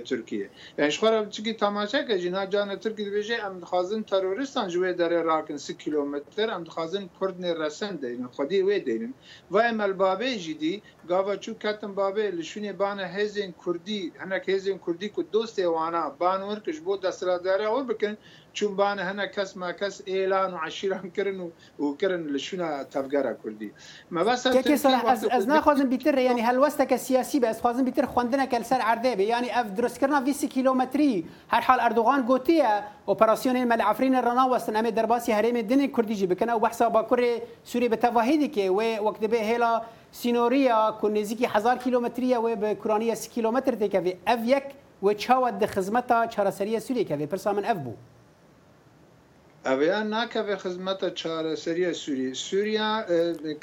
ترکیه 0.08 0.50
یعنی 0.78 0.90
شخرا 0.98 1.24
چکی 1.26 1.52
تماشا 1.64 2.02
کی 2.10 2.18
جنا 2.22 2.46
جان 2.54 2.76
ترکی 2.86 3.08
ویجی 3.16 3.34
ام 3.34 3.60
خازن 3.64 4.02
تروریستان 4.02 4.68
جوه 4.68 4.92
در 4.92 5.22
راکن 5.22 5.56
3 5.56 5.74
کیلومتر 5.74 6.50
ام 6.50 6.64
خازن 6.64 7.04
کورد 7.18 7.40
نه 7.40 7.54
رسن 7.64 7.96
دین 7.96 8.26
خودی 8.26 8.62
و 8.62 8.78
دین 8.78 9.14
و 9.50 9.54
مل 9.72 9.92
بابه 9.92 10.36
جدی 10.36 10.82
گاوا 11.08 11.36
چو 11.36 11.54
کتم 11.54 11.95
babê 12.00 12.26
li 12.38 12.44
şûnê 12.50 12.78
bana 12.78 13.04
hêzên 13.16 13.50
Kurdî 13.62 14.00
hinek 14.22 14.44
hêzên 14.50 14.78
Kurdî 14.84 15.08
ku 15.14 15.20
dostê 15.34 15.64
wana 15.78 16.02
banor 16.20 16.58
kiş 16.66 16.78
bo 16.86 16.92
destradara 17.02 17.66
or 17.76 17.82
bikin 17.88 18.12
çûn 18.56 18.72
bana 18.78 19.02
hinek 19.10 19.30
kes 19.34 19.56
me 19.60 19.70
kes 19.80 19.94
êlan 20.00 20.50
û 20.56 20.68
eşîran 20.68 21.06
kirin 21.16 21.38
û 21.44 21.46
û 21.84 21.96
kirin 22.00 22.22
li 22.34 22.40
şûna 22.48 22.68
tevgera 22.94 23.32
Kurdî. 23.42 23.68
Me 24.10 24.22
ve 24.26 24.30
ez 25.38 25.46
naxwazim 25.54 25.88
bîtir 25.94 26.16
yanî 26.28 26.42
helwesteke 26.48 26.98
siyasî 27.06 27.38
be 27.42 27.46
ez 27.52 27.56
xwazim 27.60 27.84
bîtir 27.88 28.04
xwendinek 28.12 28.52
el 28.56 28.64
ser 28.70 28.80
erdê 28.80 29.12
be 29.18 29.22
yanî 29.34 29.46
ev 29.60 29.76
dirustkirina 29.76 30.20
vîsî 30.26 30.48
kilometrî 30.48 31.24
herhal 31.48 31.78
Erdogan 31.86 32.26
gotiye 32.26 32.84
operasyonên 33.08 33.66
me 33.70 33.76
li 33.78 33.82
Efrînê 33.82 34.22
rana 34.22 34.44
westin 34.44 34.74
em 34.74 34.84
ê 34.86 34.96
derbasî 34.96 35.32
herêmê 35.38 35.62
dinê 35.70 35.92
Kurdî 35.92 36.14
jî 36.14 36.30
bikin 36.30 36.48
ew 36.48 36.62
behsa 36.62 36.84
bakurê 36.86 37.40
Sûrî 37.64 37.92
bi 37.92 37.96
tevahîdî 37.96 38.50
ke 38.50 38.66
wê 38.66 38.88
wek 39.04 39.20
dibe 39.22 39.38
hêla 39.50 39.82
سینوریا 40.16 40.76
کو 41.00 41.08
نزیکی 41.08 41.46
هزار 41.54 41.76
کیلومتریه 41.82 42.38
و 42.38 42.56
به 42.60 42.70
کرانیه 42.84 43.14
سی 43.14 43.28
کیلومتر 43.34 43.74
تکوی 43.82 44.14
اف 44.26 44.38
یک 44.52 44.66
و 45.02 45.12
چاود 45.12 45.58
د 45.58 45.64
خزمتا 45.72 46.20
چارسری 46.34 46.80
سوریه 46.86 47.04
کوي 47.04 47.26
پرسامن 47.26 47.64
اف 47.64 47.76
بو 47.84 47.92
اویا 49.72 50.02
نکوه 50.02 50.56
خدمت 50.56 51.00
چاره 51.20 51.54
سری 51.64 51.84
سوریه 51.94 52.32
سوریه 52.46 52.88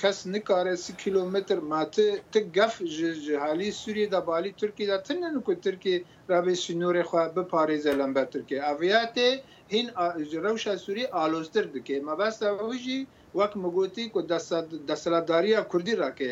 کس 0.02 0.18
نکاره 0.34 0.76
سی 0.84 0.92
کیلومتر 1.04 1.60
ماته 1.74 2.08
تک 2.34 2.46
گف 2.58 2.74
جهالی 3.28 3.70
سوریه 3.84 4.08
دا 4.16 4.20
بالی 4.30 4.52
ترکی 4.62 4.86
دا 4.92 4.98
تنن 5.08 5.36
کو 5.48 5.52
ترکی 5.66 5.96
رابه 6.32 6.54
سنور 6.64 6.96
خو 7.10 7.20
به 7.36 7.44
پاریز 7.54 7.86
لمبه 8.00 8.24
ترکی 8.34 8.58
اویا 8.72 9.02
ته 9.16 9.28
هین 9.74 9.88
روشا 10.46 10.74
سوریه 10.86 11.08
آلوستر 11.24 11.66
دکه 11.74 11.96
مبس 12.08 12.38
اوجی 12.44 13.00
وک 13.40 13.54
مګوتی 13.64 14.04
کو 14.14 14.20
د 14.90 14.94
سلاداریا 15.04 15.60
کوردی 15.72 15.94
راکې 16.02 16.32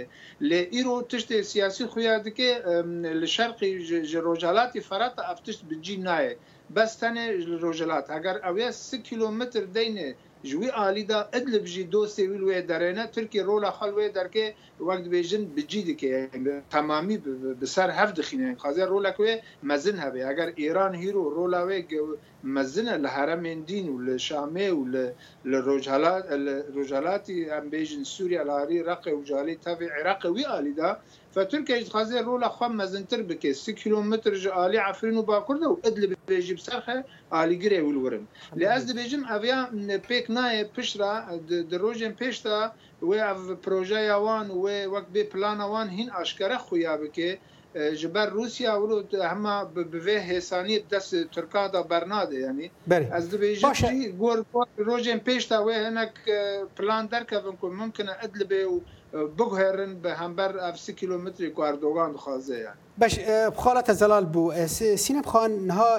ل 0.49 0.51
ایرو 0.75 0.95
تشت 1.11 1.29
سیاسي 1.53 1.85
خو 1.91 1.99
یاد 2.09 2.25
کې 2.37 2.49
ل 3.21 3.23
شرقي 3.35 3.71
جروجالاتي 4.11 4.79
فرات 4.89 5.15
افتش 5.33 5.57
بجی 5.69 5.97
نه 6.05 6.15
بستنه 6.75 7.31
روجلات 7.57 8.09
اگر 8.09 8.47
اویا 8.49 8.71
3 8.71 8.97
کیلومتر 8.97 9.59
دینه 9.63 10.15
جوی 10.43 10.67
عالی 10.67 11.03
دا 11.03 11.19
ادلب 11.33 11.63
جی 11.63 11.83
دو 11.83 12.05
سویل 12.07 12.43
وی 12.43 12.61
درینه 12.61 13.05
ترکی 13.15 13.39
رولا 13.39 13.71
خل 13.71 13.91
وی 13.93 14.09
درکه 14.09 14.53
وقت 14.79 15.03
بیجن 15.13 15.43
بجی 15.55 15.81
دکه 15.93 16.29
تمامی 16.69 17.17
بسر 17.61 17.89
هف 17.89 18.11
دخینه 18.13 18.55
خازه 18.55 18.85
رولا 18.85 19.11
کوی 19.11 19.37
مزن 19.63 19.99
هبه 19.99 20.27
اگر 20.27 20.53
ایران 20.55 20.95
هیرو 20.95 21.29
رولا 21.29 21.65
وی 21.67 21.83
مزن 22.43 22.87
لحرم 23.01 23.61
دین 23.63 23.87
و 23.89 23.97
لشامه 24.05 24.69
و 24.71 25.09
لروجالاتی 25.49 27.37
هم 27.49 27.69
بیجن 27.69 28.03
سوریا 28.03 28.43
لاری 28.43 28.83
رقه 28.83 29.11
و 29.11 29.23
جالی 29.23 29.55
تاوی 29.55 29.85
عراق 29.99 30.21
وی 30.35 30.43
عالی 30.43 30.73
دا 30.73 30.89
Ve 31.37 31.47
Türkiye 31.49 31.81
İzgazi 31.81 32.25
rola 32.25 32.47
xwe 32.47 32.67
mezintir 32.67 33.29
bike. 33.29 33.49
3 33.49 33.83
kilometr 33.83 34.35
ji 34.35 34.51
alî 34.63 34.77
Efrîn 34.89 35.17
û 35.21 35.23
Bakurd 35.27 35.61
û 35.61 35.71
Idlib 35.87 36.11
bêjî 36.29 36.53
bi 36.57 36.61
ser 36.67 36.79
xe 36.87 36.97
alîgirê 37.39 37.79
wilwirin. 37.87 38.25
Lê 38.59 38.65
ez 38.77 38.83
dibêjim 38.89 39.23
ev 39.39 39.43
ya 39.51 39.59
pêk 40.09 40.25
nayê 40.37 40.63
pişra 40.75 41.13
di 41.69 41.77
rojên 41.83 42.13
pêş 42.21 42.37
de 42.45 42.57
wê 43.07 43.17
ev 43.33 43.39
projeya 43.65 44.17
wan 44.25 44.47
wê 44.63 44.77
wek 44.93 45.05
bê 45.15 45.23
plana 45.31 45.65
wan 45.73 45.87
hîn 45.97 46.09
aşkere 46.21 46.55
xuya 46.67 46.95
bike. 47.01 47.39
E, 47.75 47.95
ji 47.95 48.13
ber 48.13 48.31
Rusya 48.31 48.71
û 48.83 49.03
hema 49.29 49.57
bi 49.75 49.97
vê 50.07 50.17
hêsanî 50.29 50.77
dest 50.91 51.13
Tirka 51.33 51.73
da 51.73 51.89
bernade 51.89 52.37
yanî 52.37 52.69
ez 53.17 53.25
dibêjim 53.33 54.17
gor 54.17 54.37
rojên 54.89 55.19
pêş 55.27 55.43
de 55.51 55.55
wê 55.67 55.89
hinek 55.91 56.13
e, 56.27 56.65
plan 56.75 57.11
derkevin 57.11 57.51
ku 57.61 57.71
mumkin 57.71 58.07
e 58.07 58.13
Idlibê 58.27 58.63
û 58.65 58.79
بگهرن 59.13 59.95
به 59.95 60.13
همبر 60.13 60.57
اف 60.57 60.79
سی 60.79 60.93
کیلومتری 60.93 61.49
کاردوگان 61.49 62.17
خوازه 62.17 62.57
یعنی 62.57 62.75
باش 62.97 63.19
خالت 63.55 63.93
زلال 63.93 64.25
بو 64.25 64.53
سینب 64.95 65.25
خان 65.25 65.69
ها 65.69 65.97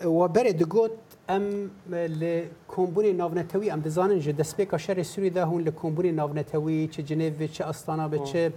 و 0.00 0.28
بره 0.28 0.52
دگوت 0.52 0.90
ام 1.28 1.70
ل 1.92 2.42
کمبونی 2.68 3.12
ناونتوی 3.12 3.70
ام 3.70 3.80
دزانن 3.80 4.20
ج 4.20 4.28
دسپیکا 4.30 4.78
شر 4.78 5.02
سوری 5.02 5.30
ده 5.30 5.44
هون 5.44 5.62
ل 5.62 5.70
کمبونی 5.70 6.12
ناونتوی 6.12 6.88
چه 6.88 7.02
جنیو 7.02 7.46
چه 7.46 7.64
استانا 7.64 8.08
به 8.08 8.18
چه 8.18 8.52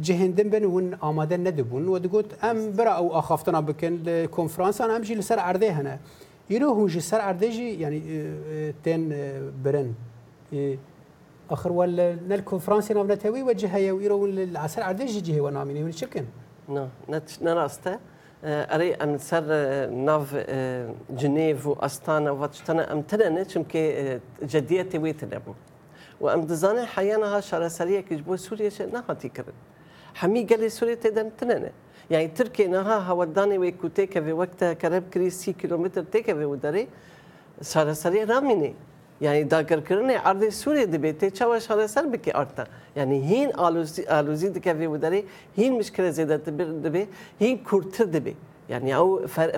جهندن 0.00 0.48
بن 0.50 0.64
هون 0.64 0.94
آماده 0.94 1.36
ندبون 1.36 1.88
و 1.88 1.98
دگوت 1.98 2.44
ام 2.44 2.70
برا 2.70 2.96
او 2.98 3.12
اخافتنا 3.14 3.62
بکن 3.62 3.86
ل 4.06 4.26
کنفرانس 4.26 4.80
ام 4.80 5.00
جی 5.02 5.14
لسر 5.14 5.34
عرضه 5.34 5.72
هنه 5.72 5.98
یرو 6.50 6.74
هون 6.74 6.88
جی 6.88 7.00
سر 7.00 7.16
عرضه 7.18 7.50
جی 7.52 7.64
یعنی 7.64 8.00
تن 8.84 9.02
برن 9.64 9.94
اخر 11.52 11.72
ولا 11.72 12.14
الكونفرانس 12.34 12.90
انا 12.90 13.00
نابنا 13.00 13.14
تاوي 13.14 13.42
وجهها 13.42 13.78
يا 13.78 13.92
ويرو 13.92 14.26
العسل 14.26 14.82
عديش 14.82 15.18
جي 15.22 15.40
وانا 15.40 15.64
مني 15.64 15.82
من 15.82 15.88
الشكن 15.88 16.24
نو 16.68 16.88
نعم، 17.08 17.20
نراستا 17.42 17.98
آه، 18.44 18.74
اري 18.74 18.92
آه، 18.94 18.96
آه، 19.00 19.04
ام 19.04 19.18
سر 19.18 19.46
ناف 19.96 20.34
جنيف 21.10 21.66
واستانا 21.66 22.30
واتشتنا 22.30 22.92
ام 22.92 23.02
ترنه 23.02 23.42
چمكي 23.44 24.20
جديه 24.42 24.82
تاوي 24.82 25.12
تلبو 25.12 25.52
وام 26.20 26.40
دزانه 26.40 26.84
حيانا 26.84 27.40
شرسريه 27.40 28.00
كجبو 28.00 28.36
سوريا 28.36 28.68
شنا 28.68 29.04
هاتي 29.08 29.28
كرن 29.28 29.52
حمي 30.14 30.44
قال 30.44 30.72
سوريا 30.72 30.94
تدم 30.94 31.28
ترنه 31.38 31.70
يعني 32.10 32.28
تركي 32.28 32.66
نها 32.66 32.98
هوداني 32.98 33.58
ويكو 33.58 33.88
تيكا 33.88 34.20
في 34.20 34.32
وقتها 34.32 34.72
كرب 34.72 35.02
كريس 35.14 35.38
6 35.40 35.52
كيلومتر 35.52 36.02
تيكا 36.02 36.34
في 36.34 36.44
وداري 36.44 36.88
سارة 37.60 37.86
شرسريه 37.92 38.24
راميني 38.24 38.74
یعنی 39.24 39.40
داگرکردن 39.54 40.10
ارد 40.28 40.42
سوریه 40.62 40.86
دبی 40.94 41.10
تی 41.20 41.28
چاوش 41.38 41.64
حالا 41.70 41.86
سر 41.94 42.02
بکی 42.12 42.30
ارتا 42.40 42.64
یعنی 42.98 43.16
هین 43.30 43.50
آلوزی 43.66 44.02
آلوزی 44.18 44.48
دکوی 44.56 44.86
مداری 44.94 45.20
هین 45.58 45.72
مشکل 45.78 46.04
زیاده 46.16 46.36
دبی 46.86 47.02
هین 47.42 47.54
کورتر 47.68 48.04
دبی 48.16 48.34
يعني 48.74 48.92
او 48.96 49.26
فر 49.26 49.48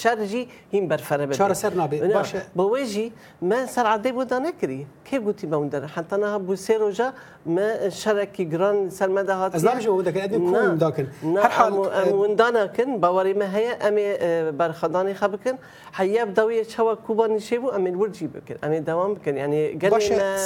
شرجي 0.00 0.48
هم 0.74 0.88
برفره 0.88 1.24
بده 1.24 1.34
شهر 1.36 1.52
سر 1.52 1.74
نابي 1.74 1.98
باشا 2.00 2.42
بواجي 2.56 3.12
ما 3.42 3.66
سر 3.66 3.86
عدي 3.86 4.12
بودا 4.12 4.38
نكري 4.38 4.86
كيف 5.04 5.24
قلتي 5.24 5.46
ما 5.46 5.86
حتى 5.86 6.14
انا 6.14 6.38
بو 6.38 6.54
سيروجا 6.54 7.12
ما 7.46 7.88
شرك 7.88 8.42
جران 8.52 8.88
ده 9.26 9.34
هات 9.34 9.54
از 9.54 9.64
نامش 9.64 9.86
مودا 9.86 10.10
كن 10.10 10.20
ادم 10.20 10.50
كون 10.50 10.74
داكن 10.76 11.06
هر 11.36 11.48
حال 11.48 11.72
آه، 11.72 12.12
وندانا 12.14 12.66
كن 12.66 13.00
باوري 13.00 13.32
ما 13.34 13.56
هي 13.56 13.72
امي 13.72 14.02
آه، 14.06 14.50
برخداني 14.50 15.14
خبكن 15.14 15.56
حياب 15.92 16.34
دوي 16.34 16.64
شوا 16.64 16.94
كوبا 16.94 17.26
نشيبو 17.26 17.68
امي 17.70 17.90
الورجي 17.90 18.26
بكن 18.26 18.54
امي 18.64 18.80
دوام 18.80 19.14
بكن 19.14 19.36
يعني 19.36 19.72
قال 19.72 19.90
ما 20.10 20.36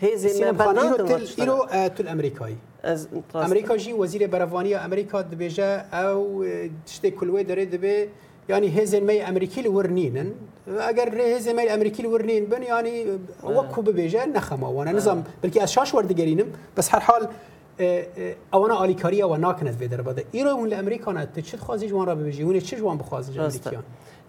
هيزي 0.00 0.44
ما 0.44 0.50
بنادن 0.50 1.20
ايرو 1.40 1.54
آه، 1.62 1.86
تل 1.88 2.08
امريكاي 2.08 2.56
از 2.84 3.08
امريكا 3.34 3.76
جي 3.76 3.92
وزير 3.92 4.26
برافانيا 4.28 4.84
امريكا 4.84 5.20
دبيجا 5.20 5.76
او 5.76 6.46
تشتي 6.86 7.10
كلوي 7.10 7.42
دري 7.42 7.64
دبي 7.64 8.08
يعني 8.50 8.82
هزمي 8.82 9.28
امريكي 9.28 9.60
الورنينن 9.60 10.34
اگر 10.68 11.14
هزمي 11.36 11.62
الامريكي 11.62 12.02
الورنين 12.02 12.44
بن 12.44 12.62
يعني 12.62 13.18
وكو 13.44 13.82
ببيجه 13.82 14.26
نخمه 14.26 14.68
وانا 14.70 14.92
نظام 14.92 15.24
بلكي 15.42 15.64
اشاش 15.64 15.94
وردي 15.94 16.46
بس 16.76 16.94
هر 16.94 17.00
حال 17.00 17.28
ئەوەنە 17.80 18.74
ئالیکاریەوە 18.80 19.36
ناکەنت 19.46 19.76
بێ 19.80 19.86
دەربەدە 19.92 20.22
ئیرەون 20.34 20.66
لە 20.72 20.76
ئەمریکانە 20.80 21.22
تچت 21.34 21.60
خوازی 21.66 21.86
جوان 21.92 22.04
ڕە 22.08 22.14
ببژی 22.20 22.42
ونێ 22.48 22.60
چ 22.68 22.70
جوان 22.80 22.96
بخوازی 23.02 23.30
ئەمریکیان 23.38 23.84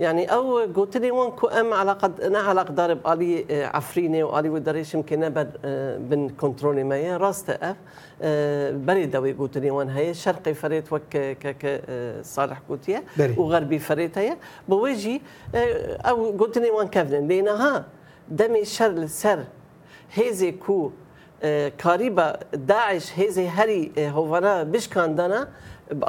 يعني 0.05 0.23
او 0.35 0.43
قلت 0.77 0.95
لي 1.03 1.11
وان 1.11 1.29
كو 1.39 1.45
ام 1.47 1.73
على 1.73 1.91
قد 2.01 2.21
انا 2.21 2.39
على 2.39 2.61
قدر 2.69 2.89
بالي 2.93 3.31
عفريني 3.77 4.23
والي 4.23 4.49
ودريش 4.49 4.93
يمكن 4.93 5.23
بر 5.35 5.47
بن 6.09 6.23
كنترول 6.41 6.77
ما 6.83 7.17
راست 7.25 7.49
اف 7.49 7.75
اه، 7.77 7.77
بري 8.71 9.05
دوي 9.05 9.31
قلت 9.33 9.57
لي 9.57 9.71
وان 9.71 9.89
هي 9.89 10.13
شرقي 10.13 10.53
فريت 10.61 10.87
وك 10.93 11.15
ك 11.61 11.65
صالح 12.35 12.57
اه، 12.57 12.63
قوتيه 12.69 13.03
وغربي 13.37 13.79
فريت 13.79 14.17
هي 14.17 14.31
بوجي 14.69 15.21
او 16.09 16.17
اه، 16.29 16.37
قلت 16.39 16.57
لي 16.57 16.69
وان 16.71 16.87
كافن 16.87 17.27
لان 17.27 17.47
ها 17.47 17.85
دمي 18.39 18.65
شر 18.65 18.85
السر 19.05 19.39
هيزي 20.17 20.51
كو 20.63 20.91
کاریبا 21.83 22.27
داعش 22.69 23.05
هزی 23.19 23.45
هری 23.57 23.81
هوانا 24.15 24.55
بشکاندانا 24.73 25.41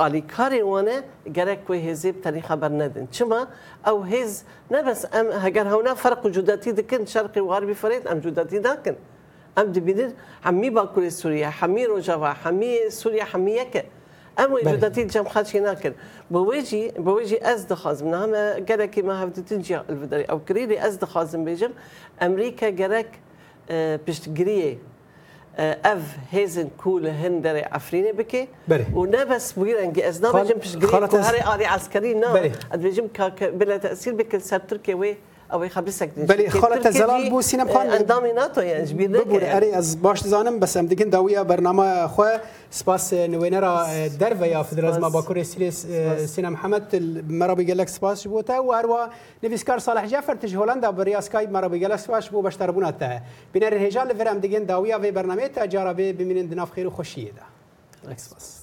علی 0.04 0.20
کاری 0.36 0.60
وانه 0.72 0.96
گرک 1.36 1.70
و 1.70 1.72
هزی 1.72 2.12
تری 2.24 2.40
خبر 2.48 2.68
ندن 2.80 3.06
چما 3.16 3.40
او 3.90 4.02
هز 4.04 4.42
نه 4.70 4.82
بس 4.82 5.06
ام 5.12 5.26
هگر 5.44 5.66
هونا 5.66 5.94
فرق 5.94 6.22
جداتی 6.36 6.72
دکن 6.72 7.04
شرقی 7.04 7.40
و 7.40 7.46
غربی 7.48 7.74
فرید 7.74 8.08
ام 8.08 8.18
جداتی 8.20 8.58
دکن 8.58 8.96
ام 9.56 9.66
دبینید 9.76 10.14
حمی 10.42 10.70
باکوری 10.70 11.10
سوریا 11.10 11.50
حمی 11.50 11.84
روجاوا 11.86 12.28
حمی 12.44 12.74
سوریا 12.90 13.24
حمی 13.24 13.52
یکه 13.52 13.84
ام 14.38 14.52
وجودتي 14.52 15.04
جم 15.04 15.24
خاتشي 15.24 15.60
ناكل 15.60 15.92
بويجي 16.30 16.88
بويجي 16.88 17.52
ازد 17.52 17.72
خازم 17.72 18.10
نعم 18.10 18.58
جرك 18.64 18.98
ما 18.98 19.24
هفت 19.24 19.40
تنجي 19.40 19.76
الفدري 19.80 20.24
او 20.24 20.38
كريري 20.44 20.86
ازد 20.86 21.04
خازم 21.04 21.44
بيجم 21.44 21.70
امريكا 22.22 22.68
جرك 22.70 23.10
بشتجريه 24.06 24.78
أه، 25.56 25.78
اف 25.84 26.02
هيزن 26.30 26.68
كول 26.82 27.06
هندري 27.06 27.60
افريني 27.60 28.12
بكي 28.12 28.48
بله 28.68 28.86
ونفس 28.94 29.52
بويرن 29.52 29.92
جي 29.92 30.08
از 30.08 30.22
نابجم 30.22 30.54
بشجري 30.58 31.06
كهري 31.08 31.42
آري 31.54 31.64
عسكري 31.64 32.14
نا 32.14 32.32
بله 32.32 32.52
ادبجم 32.72 33.08
بلا 33.40 33.76
تأثير 33.76 34.14
بكل 34.14 34.40
سر 34.40 34.58
تركي 34.58 34.94
وي 34.94 35.16
ئەوەی 35.52 35.70
خبیسە 35.76 36.04
خڵەتە 36.60 36.90
زەلال 37.00 37.22
بوو 37.32 37.42
سینە 37.50 37.64
بخوان 37.68 37.88
ئەندامی 37.94 38.32
ناتۆیەبیێ 38.40 39.48
ئەری 39.54 39.70
ئەس 39.76 39.88
باش 40.04 40.18
دزانم 40.26 40.56
بەسم 40.62 40.86
دیگەن 40.92 41.08
داویە 41.16 41.42
بەرنمە 41.50 41.88
خۆ 42.14 42.28
سپاس 42.78 43.06
نوێنەرە 43.34 43.72
دەرڤەیە 44.20 44.60
فدرازما 44.68 45.08
باکوری 45.16 45.44
سیلس 45.52 45.78
سینە 46.34 46.50
محەممەد 46.54 46.84
مەرەبی 47.40 47.64
گەلک 47.70 47.88
سپاس 47.96 48.18
بووتە 48.32 48.56
و 48.64 48.68
هەروە 48.78 49.02
نویسکار 49.44 49.78
ساڵح 49.86 50.04
جەفر 50.12 50.36
تش 50.42 50.52
هۆلندا 50.60 50.88
بەریاسکای 50.98 51.46
مەرەبی 51.54 51.78
گەلک 51.84 52.00
سپاش 52.04 52.24
بوو 52.32 52.42
بەشتەربوونەتە 52.48 53.10
بینەر 53.54 53.72
هێژان 53.84 54.06
لەڤرم 54.10 54.38
دیگەن 54.44 54.62
داویە 54.70 54.96
وێ 55.02 55.10
بەرنمێت 55.18 55.52
تا 55.56 55.62
جارابێ 55.74 56.08
ببینن 56.18 56.46
دناف 56.50 56.70
خێر 56.76 56.86
و 56.88 56.92
خۆشیەدا. 56.98 57.46
Thanks. 58.06 58.61